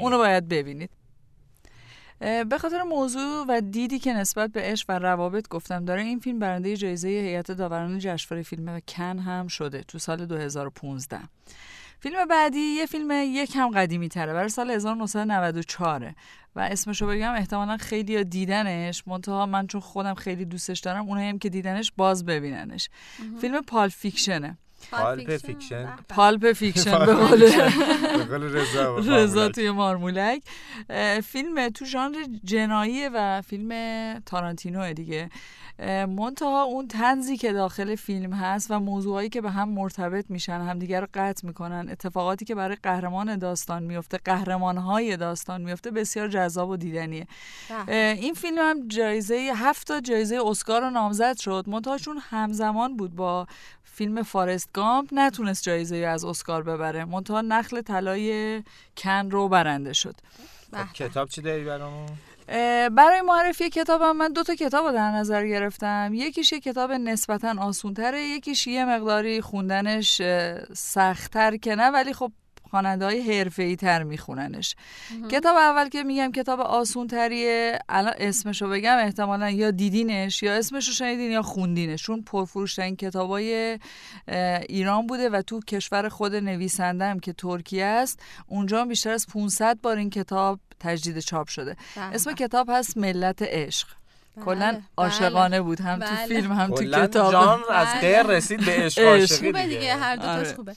[0.00, 0.90] اونو باید ببینید.
[2.20, 6.38] به خاطر موضوع و دیدی که نسبت به عشق و روابط گفتم داره این فیلم
[6.38, 11.18] برنده جایزه هیئت داوران جشنواره فیلم کن هم شده تو سال 2015
[12.04, 16.14] فیلم بعدی یه فیلم یکم قدیمی تره برای سال 1994
[16.56, 21.38] و اسمشو بگم احتمالا خیلی دیدنش منتها من چون خودم خیلی دوستش دارم اونایی هم
[21.38, 22.88] که دیدنش باز ببیننش.
[23.40, 24.58] فیلم Pulp Fiction ه.
[24.90, 25.96] Pulp Fiction.
[26.08, 27.42] Pulp Fiction به قول
[28.42, 30.42] رضا رضا توی مارمولک.
[31.24, 33.70] فیلم تو ژانر جنایی و فیلم
[34.20, 35.30] تارانتینو دیگه.
[36.08, 41.00] منتها اون تنزی که داخل فیلم هست و موضوعایی که به هم مرتبط میشن همدیگه
[41.00, 41.88] رو قطع می‌کنن.
[41.90, 47.26] اتفاقاتی که برای قهرمان داستان میفته قهرمانهای داستان میفته بسیار جذاب و دیدنیه.
[47.88, 51.64] این فیلم هم جایزه هفت تا جایزه اسکار رو نامزد شد.
[51.66, 53.46] منتها چون همزمان بود با
[53.84, 57.04] فیلم فارست گامپ نتونست جایزه از اسکار ببره.
[57.04, 58.62] منتها نخل طلای
[58.96, 60.14] کن رو برنده شد.
[60.74, 62.08] خب کتاب چی داری برامون؟
[62.88, 66.10] برای معرفی کتابم من دو تا کتاب رو در نظر گرفتم.
[66.14, 70.22] یکیش یه کتاب نسبتا آسونتره یکیش یه مقداری خوندنش
[70.72, 72.32] سختتر که نه ولی خب
[72.74, 74.76] خواننده های حرفه‌ای تر میخوننش.
[75.30, 80.92] کتاب اول که میگم کتاب آسون تریه الان اسمشو بگم احتمالا یا دیدینش یا اسمشو
[80.92, 82.02] شنیدین یا خوندینش.
[82.02, 83.78] چون پرفروشترین کتابای
[84.28, 89.26] اه، ایران بوده و تو کشور خود نویسنده هم که ترکیه است اونجا بیشتر از
[89.26, 91.76] 500 بار این کتاب تجدید چاپ شده.
[91.96, 92.04] بله.
[92.04, 93.88] اسم کتاب هست ملت عشق.
[94.44, 94.82] کلا بله.
[94.96, 96.26] عاشقانه بود هم تو بله.
[96.26, 98.00] فیلم هم تو کتاب جان از بله.
[98.00, 99.02] غیر رسید به عشق.
[99.02, 100.54] عاشقی خوبه دیگه دیگه هر دو تاش آره.
[100.54, 100.74] خوبه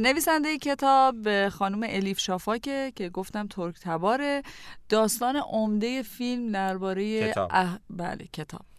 [0.00, 4.42] نویسنده کتاب خانم الیف شافاکه که گفتم ترک تباره
[4.88, 7.50] داستان عمده فیلم درباره کتاب.
[7.52, 7.78] اه...
[7.90, 8.69] بله کتاب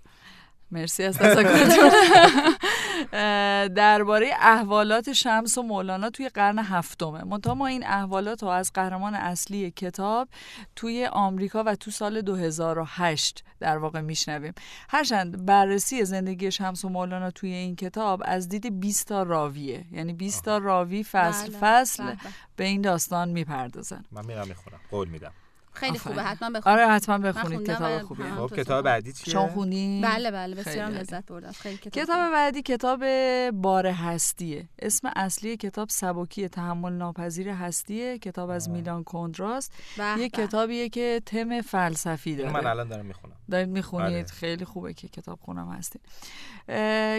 [0.72, 1.92] مرسی از تذکرتون
[3.68, 7.24] درباره احوالات شمس و مولانا توی قرن هفتمه.
[7.24, 10.28] منتها ما این احوالات رو از قهرمان اصلی کتاب
[10.76, 14.54] توی آمریکا و تو سال 2008 در واقع میشنویم.
[14.90, 19.86] هرچند بررسی زندگی شمس و مولانا توی این کتاب از دید 20 تا راویه.
[19.92, 22.18] یعنی 20 تا راوی فصل بله، فصل بله.
[22.56, 24.04] به این داستان می‌پردازن.
[24.12, 24.80] من میرم می‌خونم.
[24.92, 25.32] قول میدم.
[25.74, 26.16] خیلی آفرین.
[26.16, 26.80] خوبه حتما بخونید.
[26.80, 27.68] آره حتما بخونید.
[27.68, 28.86] کتاب و خوبیه خب کتاب.
[28.86, 31.52] بعدی چیه؟ شما خونی بله بله بسیارم خیلی لذت بردم.
[31.52, 33.04] خیلی کتاب کتاب بعدی کتاب
[33.52, 34.70] بار هستیه.
[34.80, 38.18] اسم اصلی کتاب سبکی تحمل ناپذیر هستیه.
[38.18, 39.74] کتاب از میلان کندراست.
[40.18, 40.30] یه.
[40.30, 42.52] کتابیه که تم فلسفی داره.
[42.52, 43.34] من الان دارم می‌خونم.
[43.52, 44.26] دارید می‌خونید؟ آره.
[44.26, 46.02] خیلی خوبه که کتاب خونم هستید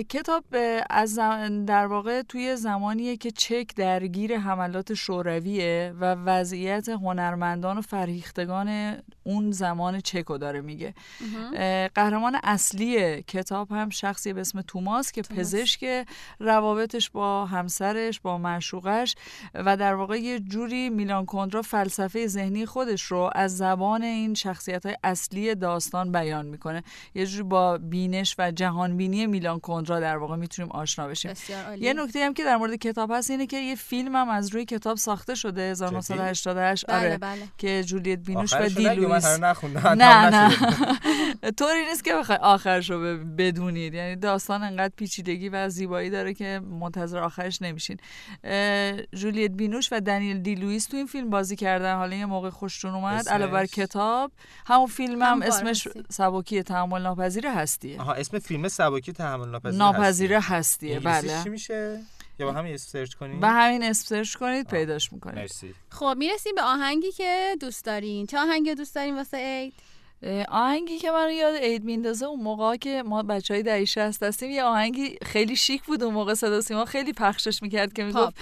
[0.08, 0.44] کتاب
[0.90, 7.82] از زم- در واقع توی زمانیه که چک درگیر حملات شورویه و وضعیت هنرمندان و
[8.41, 10.94] فرهیختگان اون زمان چکو داره میگه.
[11.94, 16.06] قهرمان اصلی کتاب هم شخصی به اسم توماس که پزشک
[16.38, 19.14] روابطش با همسرش با معشوقش
[19.54, 24.86] و در واقع یه جوری میلان کندرا فلسفه ذهنی خودش رو از زبان این شخصیت
[24.86, 26.82] های اصلی داستان بیان می‌کنه.
[27.14, 31.32] یه جوری با بینش و جهانبینی میلان کندرا در واقع می‌تونیم آشنا بشیم.
[31.80, 34.64] یه نکته هم که در مورد کتاب هست اینه که یه فیلم هم از روی
[34.64, 37.42] کتاب ساخته شده 1988 بله، آره بله.
[37.58, 39.88] که جولیت بینوش و آخرشو نگو، من نخوندم.
[39.88, 40.56] نه نه.
[41.58, 43.94] طوری نیست که بخوای آخرش رو بدونید.
[43.94, 47.96] یعنی داستان انقدر پیچیدگی و زیبایی داره که منتظر آخرش نمیشین.
[49.14, 51.96] جولیت بینوش و دنیل دی لوئیس تو این فیلم بازی کردن.
[51.96, 54.32] حالا یه موقع خوشتون اومد؟ علاوه بر کتاب.
[54.66, 55.88] همون فیلم هم اسمش.
[56.10, 58.00] سبکی تحمل ناپذیر هستیه.
[58.00, 61.00] آها اسم فیلم سبکی تحمل ناپذیر ناپذیره هستیه.
[61.00, 61.42] بله.
[61.42, 62.00] چی میشه؟
[62.42, 65.74] یا با همین اسم search کنی؟ به همین اسم search کنید پیداش می‌کنید مرسی.
[65.90, 68.26] خب می‌رسیم به آهنگی که دوست دارین.
[68.26, 69.74] چه آهنگی دوست دارین واسه عید؟
[70.48, 74.64] آهنگی که من یاد عید میندازه اون موقع که ما بچه های دهی هستیم یه
[74.64, 78.32] آهنگی خیلی شیک بود اون موقع صدا سیما خیلی پخشش می‌کرد که می‌گفت اه،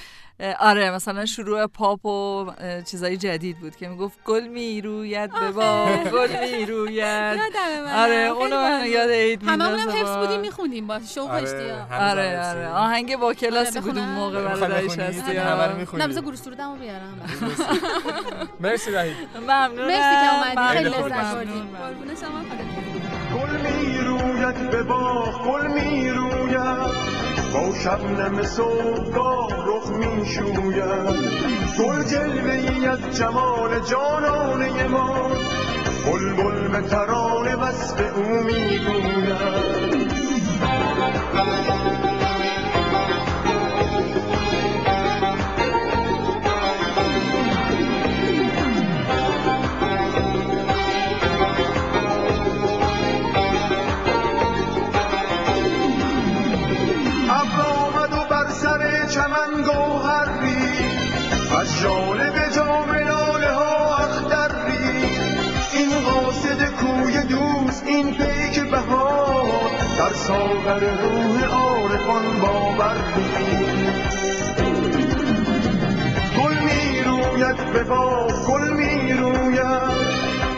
[0.60, 2.46] آره مثلا شروع پاپ و
[2.90, 6.28] چیزای جدید بود که می‌گفت گل می‌روید به باغ گل
[6.58, 7.40] می‌روید.
[7.96, 12.10] آره اونو یاد عید هممون هم حفظ با- بودیم میخوندیم با شوق آره، اشتیاق هم
[12.10, 12.58] آره حفظی.
[12.58, 12.68] آره.
[12.68, 17.20] آهنگ با کلاسی آره، بود اون؟ موقع همه رو می‌خونی؟ نه بذار گروه سرودمو بیارم.
[18.60, 18.90] مرسی.
[18.90, 19.16] وحید.
[19.40, 20.76] ممنونم مرسی که اومدی.
[20.76, 21.34] خیلی لذت.
[21.34, 21.68] بردیم.
[21.76, 22.40] قربون شما.
[23.40, 27.19] گل می‌روید به باغ گل می‌روید.
[27.52, 30.84] با شبنم صبحگاه رخ می‌شوید
[31.78, 35.30] گل جلوه از جمال جانانه ما.
[36.06, 39.36] بلبل به ترانه وصف او می‌گوید
[41.34, 41.99] ابر
[70.30, 72.96] ساغر روح عارفان باور
[76.38, 79.60] گل می‌روید به باغ گل می‌روید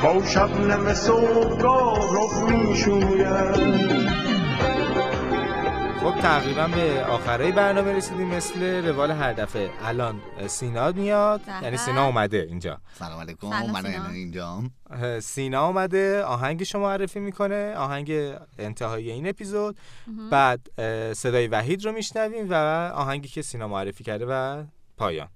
[0.02, 4.41] با شبنم صبحگاه رخ می‌شوید خب
[6.22, 9.70] تقریبا به آخرای برنامه رسیدیم مثل روال هر دفعه.
[9.82, 11.40] الان سینا میاد.
[11.46, 11.62] بله.
[11.62, 12.78] یعنی سینا اومده اینجا.
[12.98, 13.50] سلام علیکم.
[13.50, 16.22] سلام من اه، سینا اومده.
[16.22, 17.74] آهنگش رو معرفی می‌کنه.
[17.76, 19.76] آهنگ انتهایی این اپیزود.
[20.30, 20.60] بعد
[21.12, 22.54] صدای وحید رو میشنویم و
[22.94, 24.64] آهنگی که سینا معرفی کرده و
[24.96, 25.28] پایان.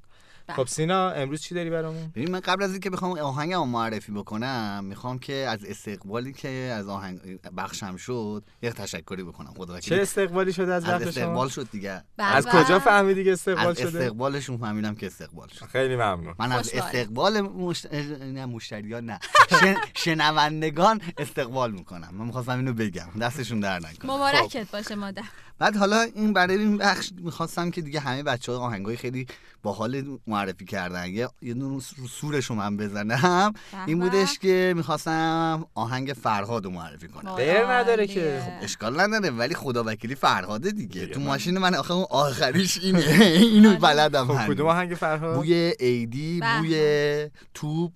[0.49, 4.13] خب سینا امروز چی داری برامون؟ ببین من قبل از اینکه بخوام آهنگم رو معرفی
[4.13, 10.03] بکنم می‌خوام که از استقبالی که از آهنگ بخشم شد یه تشکری بکنم خدا چه
[10.03, 12.05] استقبالی شده از از استقبال؟ شد دیگه.
[12.17, 12.37] بله.
[12.37, 15.67] از کجا فهمیدی که استقبال از شده؟ استقبالشون فهمیدم که استقبال شد.
[15.67, 16.35] خیلی ممنون.
[16.39, 16.75] من از.
[16.75, 17.95] استقبال مشت...
[17.95, 19.19] نه مشتریان نه.
[19.61, 19.77] شن...
[19.95, 22.09] شنوندگان استقبال می‌کنم.
[22.13, 23.09] من می‌خواستم اینو بگم.
[23.21, 24.13] دستشون در نکنه.
[24.13, 25.23] مبارکت باشه مادر.
[25.59, 29.27] بعد حالا این برای این بخش می‌خواستم که دیگه همه بچه ها آهنگای خیلی
[29.63, 33.53] باحال معرفی کردن یه یه دونه رو سورش رو من بزنم
[33.87, 33.99] این.
[33.99, 38.07] بودش که می‌خواستم آهنگ فرهاد رو معرفی کنم غیر نداره.
[38.07, 38.43] که.
[38.63, 43.01] اشکال نداره ولی خدا وکیلی فرهاده دیگه تو ماشین من آخه اون آخریش اینه
[43.53, 44.53] اینو بلدم خب.
[44.53, 46.59] کدوم آهنگ فرهاد؟ بوی ایدی به.
[46.59, 47.93] بوی توپ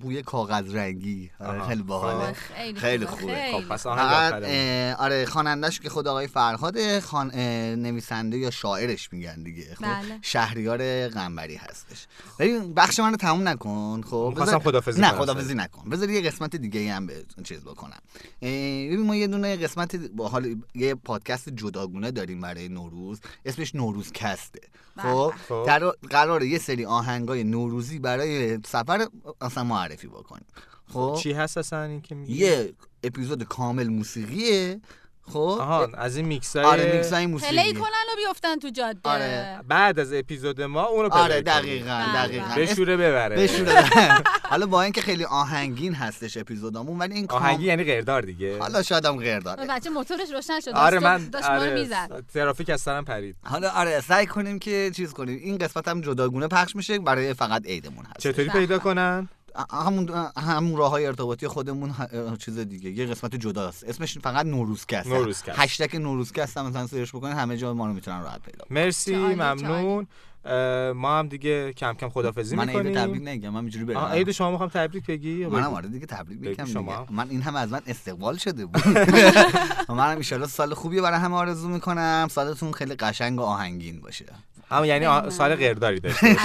[0.00, 1.66] بوی کاغذ رنگی آره.
[1.68, 2.32] خیلی باحاله
[2.76, 4.44] خیلی خوبه، خب پس آهنگ
[4.98, 7.34] آره خوانندش که خود آقای فرهاده خان...
[7.74, 9.74] نویسنده یا شاعرش میگن دیگه.
[9.74, 10.18] خب بله.
[10.22, 12.06] شهریار قنبری هستش.
[12.38, 14.02] ببین بخش منو تموم نکن.
[14.02, 15.18] خب بذار- خداحافظی نه کنم.
[15.18, 15.90] خدافزی نکن.
[15.90, 17.98] بذار یه قسمت دیگه هم به چیز بکنم.
[18.42, 23.20] ببین ما یه دونه قسمت با حال یه پادکست جداگونه داریم برای نوروز.
[23.44, 24.60] اسمش نوروز کسته
[24.98, 25.64] خب خب.
[25.66, 29.06] در قراره یه سری آهنگای نوروزی برای سفر
[29.40, 30.46] اصلا معرفی بکنیم.
[30.92, 31.16] خب.
[31.22, 32.72] چی هست اصلا این که؟ یه
[33.04, 34.80] اپیزود کامل موسیقیه.
[35.32, 37.56] خب؟ آها از این میکس های آره میکس های موسیقی.
[37.56, 38.98] play کنن و بیفتن تو جاده.
[39.04, 39.60] آره.
[39.68, 42.26] بعد از اپیزود ما اونو آره play دقیقاً بله.
[42.28, 42.54] دقیقاً.
[42.56, 43.36] بشوره ببره.
[43.36, 43.84] بشوره
[44.42, 48.58] حالا با اینکه خیلی آهنگین هستش اپیزودامون ولی این آهنگی یعنی قردار دیگه.
[48.58, 52.24] حالا شاید هم قر داره بچه موتورش روشن شد آره داشت- من رو آره می‌زد.
[52.34, 53.36] ترافیک از سرم پرید.
[53.44, 55.38] حالا آره سعی کنیم که چیز کنیم.
[55.42, 58.18] این قسمت هم جداگونه پخش میشه برای فقط عیدمون هست.
[58.18, 59.28] چطوری پیدا کنن؟
[59.72, 61.94] همون همون راه های ارتباطی خودمون
[62.38, 62.90] چیز دیگه.
[62.90, 63.84] یه قسمت جداست.
[63.84, 65.06] اسمش فقط نوروزکست.
[65.06, 65.58] نوروزکست.
[65.58, 68.64] هشتگ نوروزکست هم مثلا سرچ بکنین همه جا ما رو می‌تونن راحت پیدا.
[68.70, 70.06] مرسی ممنون.
[70.92, 73.06] ما هم دیگه کم کم خدافزی من عید می‌کنیم.
[73.06, 76.64] تبریک نگم من اینجوری برم عید شما می‌خوام تبریک بگی منم؟ آره دیگه تبریک میگم
[76.64, 77.00] شما.
[77.00, 78.82] دیگه من این هم از من استقبال شده بود.
[79.88, 82.28] و منم ان سال خوبی برای همه آرزو می‌کنم.
[82.30, 84.26] سالتون خیلی قشنگ و آهنگین باشه.
[84.70, 86.36] اما یعنی سال قیرداری داشته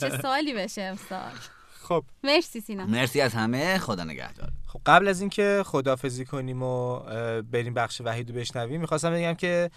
[0.00, 1.32] چه سالی بشه امسال.
[2.00, 2.04] خب.
[2.24, 2.86] مرسی سینا.
[2.86, 3.78] مرسی از همه.
[3.78, 4.48] خدا نگهدار.
[4.66, 6.98] خب قبل از اینکه خدافزی کنیم و
[7.42, 9.70] بریم بخش وحید رو بشنویم می‌خواستم بگم که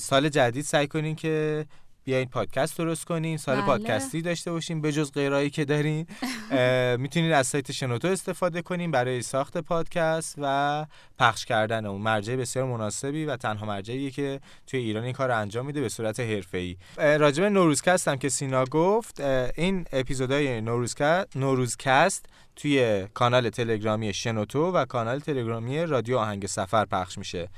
[0.00, 1.66] سال جدید سعی کنین که
[2.10, 3.66] بیاین پادکست درست کنین سال بله.
[3.66, 6.06] پادکستی داشته باشین به جز غیرایی که دارین.
[7.02, 10.86] می‌تونین از سایت شنوتو استفاده کنین برای ساخت پادکست و
[11.18, 12.00] پخش کردن اون.
[12.00, 15.88] مرجع بسیار مناسبی و تنها مرجعیه که توی ایران این کار رو انجام میده به
[15.88, 16.76] صورت حرفه‌ای.
[16.96, 19.20] راجع به نوروزکست هم که سینا گفت
[19.56, 27.18] این اپیزودهای نوروزکست نوروزکست توی کانال تلگرامی شنوتو و کانال تلگرامی رادیو آهنگ سفر پخش
[27.18, 27.48] میشه.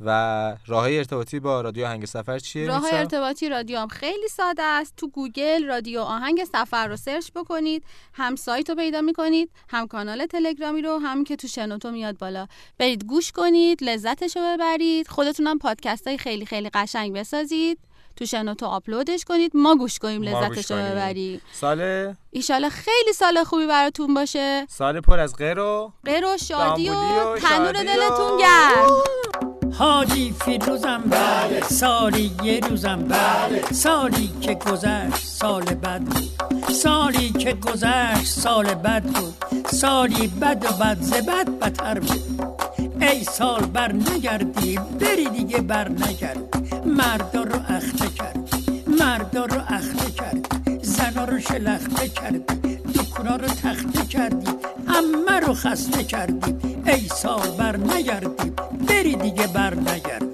[0.00, 4.94] و راه ارتباطی با رادیو آهنگ سفر چیه راه؟ ارتباطی رادیو هم خیلی ساده است.
[4.96, 7.84] تو گوگل رادیو آهنگ سفر رو search بکنید
[8.14, 12.46] هم سایت رو پیدا می‌کنید هم کانال تلگرامی رو هم که تو شنوتو میاد بالا.
[12.78, 15.08] برید گوش کنید لذتش رو ببرید.
[15.08, 17.78] خودتونم پادکست های خیلی خیلی قشنگ بسازید.
[18.16, 19.50] تو شنوتو آپلودش کنید.
[19.54, 20.76] ما گوش کنیم لذتش رو.
[20.76, 21.40] ببریم.
[21.52, 24.66] سال؟ ایشالا خیلی سال خوبی براتون باشه.
[24.68, 26.94] سال پر از غیر و غیر و شادی و
[27.38, 29.61] تنور دلتون گرم.
[29.82, 36.30] حاجی فیروزم بله سالی یه روزم بله سالی که گذشت سال بد بود
[36.72, 39.34] سالی که گذشت سال بد بود
[39.66, 42.52] سالی بد و بد ز بد بدتر بود
[43.00, 50.10] ای سال بر نگردی بری دیگه بر نگردی مردا رو اخته کردی مردا رو اخته
[50.10, 54.50] کردی زنا رو شلخته کردی دکونا رو تخته کردی.
[54.88, 56.76] همه رو خسته کردی.
[56.86, 58.52] ای سال بر نگردی.
[58.88, 60.26] بری دیگه بر نگردی.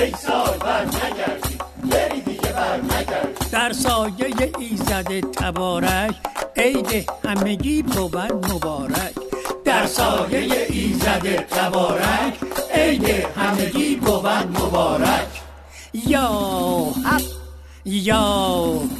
[0.00, 1.58] ای سال بر نگردی.
[1.90, 3.50] بری دیگه بر نگردی.
[3.52, 6.14] در سایه ایزد تبارک
[6.56, 8.16] عید همگی بود
[8.52, 9.14] مبارک.
[9.64, 12.34] در سایه ایزد تبارک
[12.74, 13.04] عید
[13.36, 15.28] همگی بود مبارک.
[15.92, 16.30] یا
[17.04, 17.22] حق
[17.84, 18.22] یا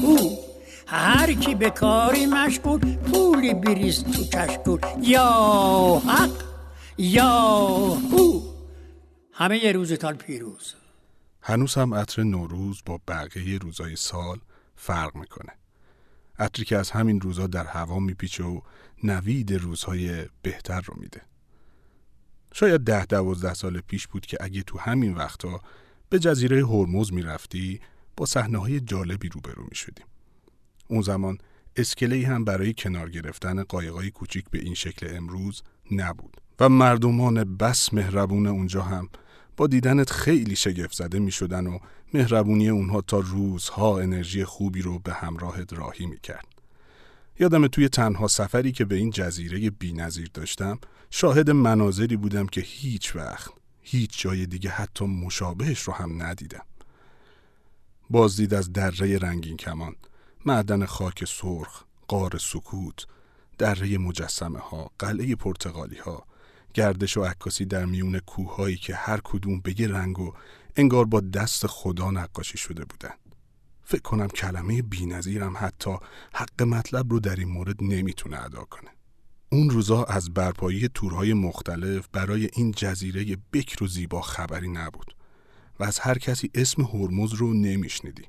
[0.01, 0.48] هو.
[0.91, 6.43] هر کی به کاری مشغول پولی بریز تو کشکول یا حق
[6.97, 7.29] یا
[8.11, 8.41] هو
[9.33, 10.73] همه ی روزتان پیروز
[11.41, 14.39] هنوز هم عطر نوروز با بقیه روزای سال
[14.75, 15.51] فرق می‌کنه.
[16.39, 18.61] عطری که از همین روزا در هوا میپیچه و
[19.03, 21.21] نوید روزهای بهتر رو میده.
[22.53, 25.61] شاید ده دوازده سال پیش بود که اگه تو همین وقتا
[26.09, 27.81] به جزیره هرمز می‌رفتی
[28.17, 30.05] با صحنه های جالبی روبرو می‌شدیم.
[30.89, 31.37] اون زمان
[31.75, 37.93] اسکله هم برای کنار گرفتن قایقای کوچیک به این شکل امروز نبود و مردمان بس
[37.93, 39.09] مهربون اونجا هم
[39.57, 41.79] با دیدنت خیلی شگفت زده می شدن و
[42.13, 46.47] مهربونی اونها تا روزها انرژی خوبی رو به همراهت راهی می کرد.
[47.39, 50.79] یادم توی تنها سفری که به این جزیره بی نظیر داشتم
[51.09, 56.65] شاهد مناظری بودم که هیچ وقت هیچ جای دیگه حتی مشابهش رو هم ندیدم.
[58.09, 59.95] بازدید از دره رنگین کمان،
[60.49, 63.05] معدن خاک سرخ، قار سکوت،
[63.57, 66.25] دره مجسمه ها، قلعه پرتغالی ها،
[66.73, 70.33] گردش و عکاسی در میون کوههایی که هر کدوم به یه رنگ و
[70.75, 73.13] انگار با دست خدا نقاشی شده بودن.
[73.83, 75.95] فکر کنم کلمه بینظیرم حتی
[76.33, 78.89] حق مطلب رو در این مورد نمی‌تونه ادا کنه.
[79.51, 85.15] اون روزا از برپایی تورهای مختلف برای این جزیره بکر و زیبا خبری نبود
[85.79, 88.23] و از هر کسی اسم هرمز رو نمیشنیدی.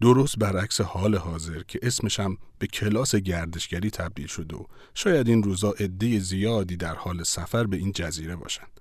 [0.00, 5.42] درست برعکس حال حاضر که اسمش هم به کلاس گردشگری تبدیل شده و شاید این
[5.42, 8.80] روزا عده زیادی در حال سفر به این جزیره باشند.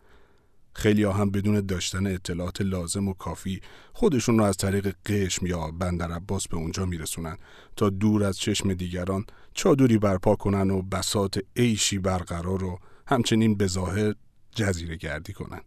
[0.73, 3.61] خیلی ها هم بدون داشتن اطلاعات لازم و کافی
[3.93, 7.37] خودشون رو از طریق قشم یا بندر عباس به اونجا میرسونن
[7.75, 13.67] تا دور از چشم دیگران چادری برپا کنن و بسات عیشی برقرار و همچنین به
[13.67, 14.13] ظاهر
[14.55, 15.61] جزیره گردی کنن.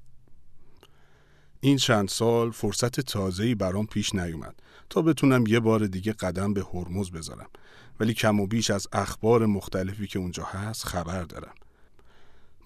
[1.61, 4.55] این چند سال فرصت تازه‌ای برام پیش نیومد
[4.91, 7.49] تا بتونم یه بار دیگه قدم به هرمز بذارم.
[8.01, 11.55] ولی کم و بیش از اخبار مختلفی که اونجا هست خبر دارم.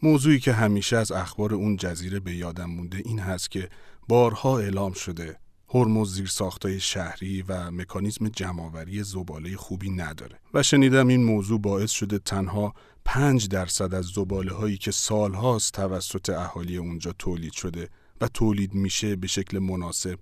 [0.02, 3.68] موضوعی که همیشه از اخبار اون جزیره به یادم مونده این هست که
[4.08, 5.38] بارها اعلام شده
[5.74, 11.90] هرمز زیر ساختای شهری و مکانیزم جمعآوری زباله خوبی نداره و شنیدم این موضوع باعث
[11.90, 12.74] شده تنها
[13.04, 17.88] پنج درصد از زباله هایی که سالهاست توسط اهالی اونجا تولید شده
[18.22, 20.18] و تولید میشه به شکل مناسب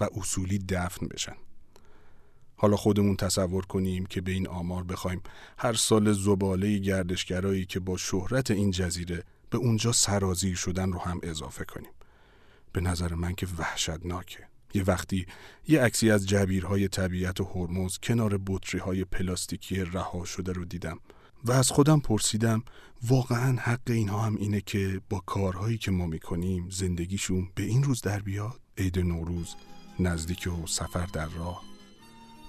[0.00, 1.36] و اصولی دفن بشن.
[2.56, 5.22] حالا خودمون تصور کنیم که به این آمار بخوایم.
[5.58, 11.20] هر سال زباله گردشگرایی که با شهرت این جزیره به اونجا سرازیر شدن رو هم
[11.22, 11.90] اضافه کنیم.
[12.72, 14.46] به نظر من که وحشتناکه.
[14.74, 15.26] یه وقتی
[15.68, 21.00] یه عکسی از جبیرهای طبیعت و هرمز کنار بطری های پلاستیکی رها شده رو دیدم.
[21.44, 22.62] و از خودم پرسیدم
[23.02, 28.00] واقعا حق اینها هم اینه که با کارهایی که ما می‌کنیم زندگیشون به این روز
[28.00, 29.56] در بیاد؟ عید نوروز
[30.00, 31.62] نزدیک و سفر در راه.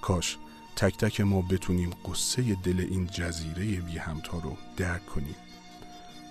[0.01, 0.37] کاش
[0.75, 5.35] تک تک ما بتونیم قصه دل این جزیره بی همتا رو درک کنیم.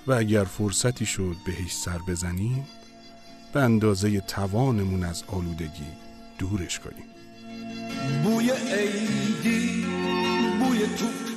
[0.06, 2.66] و اگر فرصتی شد بهش سر بزنیم
[3.52, 5.86] به اندازه توانمون از آلودگی
[6.38, 7.04] دورش کنیم.
[8.22, 9.84] بوی عیدی
[10.60, 11.29] بوی توپ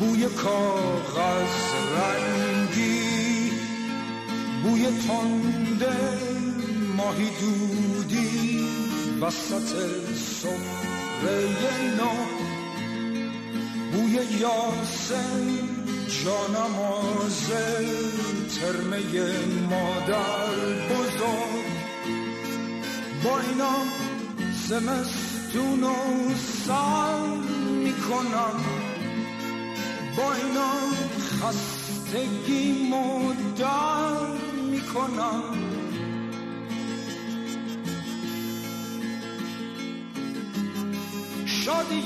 [0.00, 1.56] بوی کاغذ
[1.96, 3.50] رنگی
[4.62, 6.18] بوی تنده
[6.96, 8.68] ماهی دودی
[9.20, 9.70] وسط
[10.14, 11.38] سفره
[11.98, 12.14] نو
[13.92, 15.76] بوی یاسم
[16.24, 17.50] جانماز
[18.60, 19.00] ترمه
[19.70, 20.54] مادر
[20.88, 21.66] بزرگ.
[23.24, 23.76] با اینا
[24.68, 25.94] زمستون و
[26.66, 27.26] سر
[27.84, 28.95] می‌کنم.
[30.16, 30.72] با اینا
[31.40, 34.26] خستگی مدر
[34.70, 35.42] می‌کنم.
[41.46, 42.02] شادی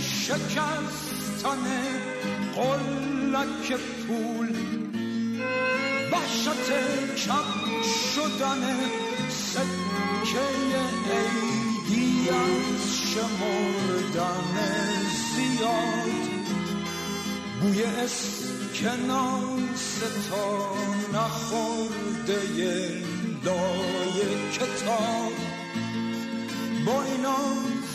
[0.00, 1.64] شکستن
[2.54, 4.48] قلک پول
[6.12, 6.70] وحشت
[7.26, 7.82] کم
[8.14, 8.62] شدن
[9.28, 10.48] سکه
[11.10, 12.82] عیدی از
[13.12, 14.69] شمردن.
[17.60, 19.50] بوی اسکناس
[20.30, 20.74] تا
[21.14, 22.40] نخورده
[23.44, 24.18] لای
[24.52, 25.32] کتاب.
[26.86, 27.36] با اینا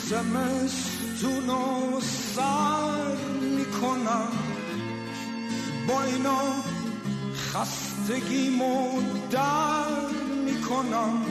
[0.09, 2.01] زمستون و
[2.36, 4.32] سر می‌کنم.
[5.88, 6.41] با اینا
[7.36, 8.49] خستگی
[9.32, 10.09] در
[10.45, 11.24] می‌کنم.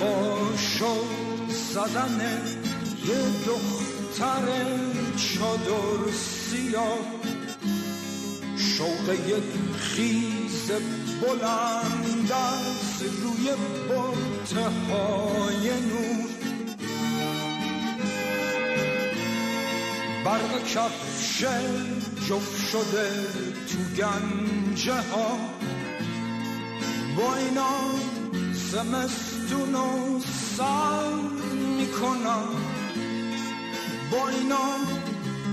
[0.00, 0.94] قاشو
[1.74, 2.20] زدن
[3.06, 4.46] یه دختر
[5.16, 6.98] چادر سیاه.
[8.56, 10.70] شوق یک خیز
[11.22, 13.50] بلند از روی
[13.88, 16.26] برته های نور.
[20.24, 21.44] برق کفش
[22.28, 23.10] جفت شده
[23.68, 25.38] تو گنجه ها
[27.16, 27.80] با اینا
[29.46, 30.20] زمستون و
[30.56, 31.12] سر
[31.78, 32.48] می‌کنم.
[34.10, 34.68] با اینا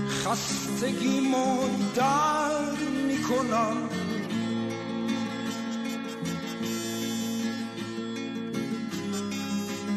[0.08, 1.20] خستگی
[1.94, 2.70] در
[3.08, 3.76] می‌کنم.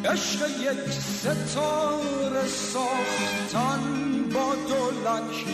[0.06, 3.82] عشق یک ستاره ساختن
[4.34, 5.46] با دولک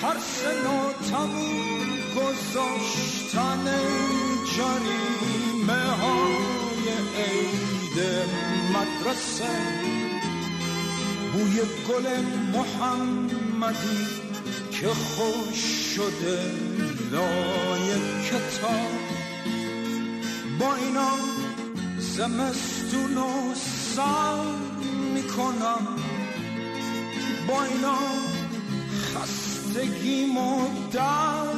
[0.00, 3.64] ترس ناتمون گذاشتن
[4.56, 6.63] جریمه های
[7.16, 7.98] عید
[8.74, 9.54] مدرسه.
[11.32, 12.06] بوی گل
[12.52, 14.06] محمدی
[14.70, 15.58] که خوش
[15.96, 16.50] شده
[17.12, 17.88] لای
[18.24, 18.94] کتاب.
[20.58, 21.12] با اینا
[21.98, 23.54] زمستون و
[23.94, 24.42] سر
[25.14, 25.86] می‌کنم.
[27.48, 27.98] با اینا
[29.14, 31.54] خستگیمو در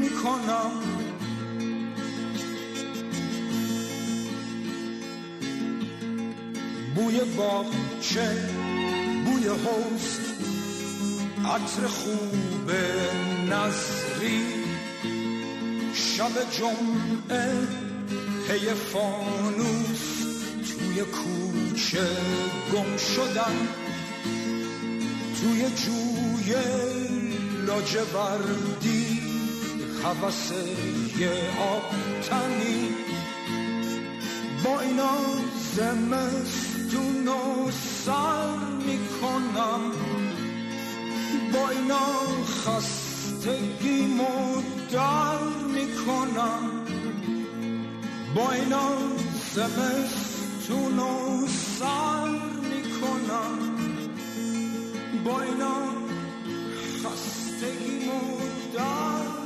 [0.00, 0.97] می‌کنم.
[6.98, 8.28] بوی باغچه
[9.24, 10.18] بوی حوز
[11.44, 12.70] عطر خوب
[13.50, 14.42] نظری.
[15.94, 17.66] شب جمعه
[18.48, 20.18] پی فانوس.
[20.78, 22.06] توی کوچه
[22.72, 23.68] گم شدن
[25.40, 26.54] توی جوی
[27.66, 29.22] لاجوردی
[30.04, 30.52] حوث
[31.18, 31.30] یه
[31.60, 31.94] آب
[32.28, 32.88] تنی
[34.64, 35.18] با اینا
[35.76, 36.67] زمستون
[37.28, 37.70] و
[38.04, 39.80] سر می‌کنم.
[41.52, 42.08] با اینا
[42.46, 44.06] خستگی
[44.92, 45.38] در
[45.74, 46.84] می‌کنم.
[48.34, 48.90] با اینا
[49.54, 51.46] زمستون و
[51.78, 52.28] سر
[52.70, 53.58] می‌کنم.
[55.24, 55.76] با اینا
[57.04, 58.08] خستگی
[58.74, 59.38] در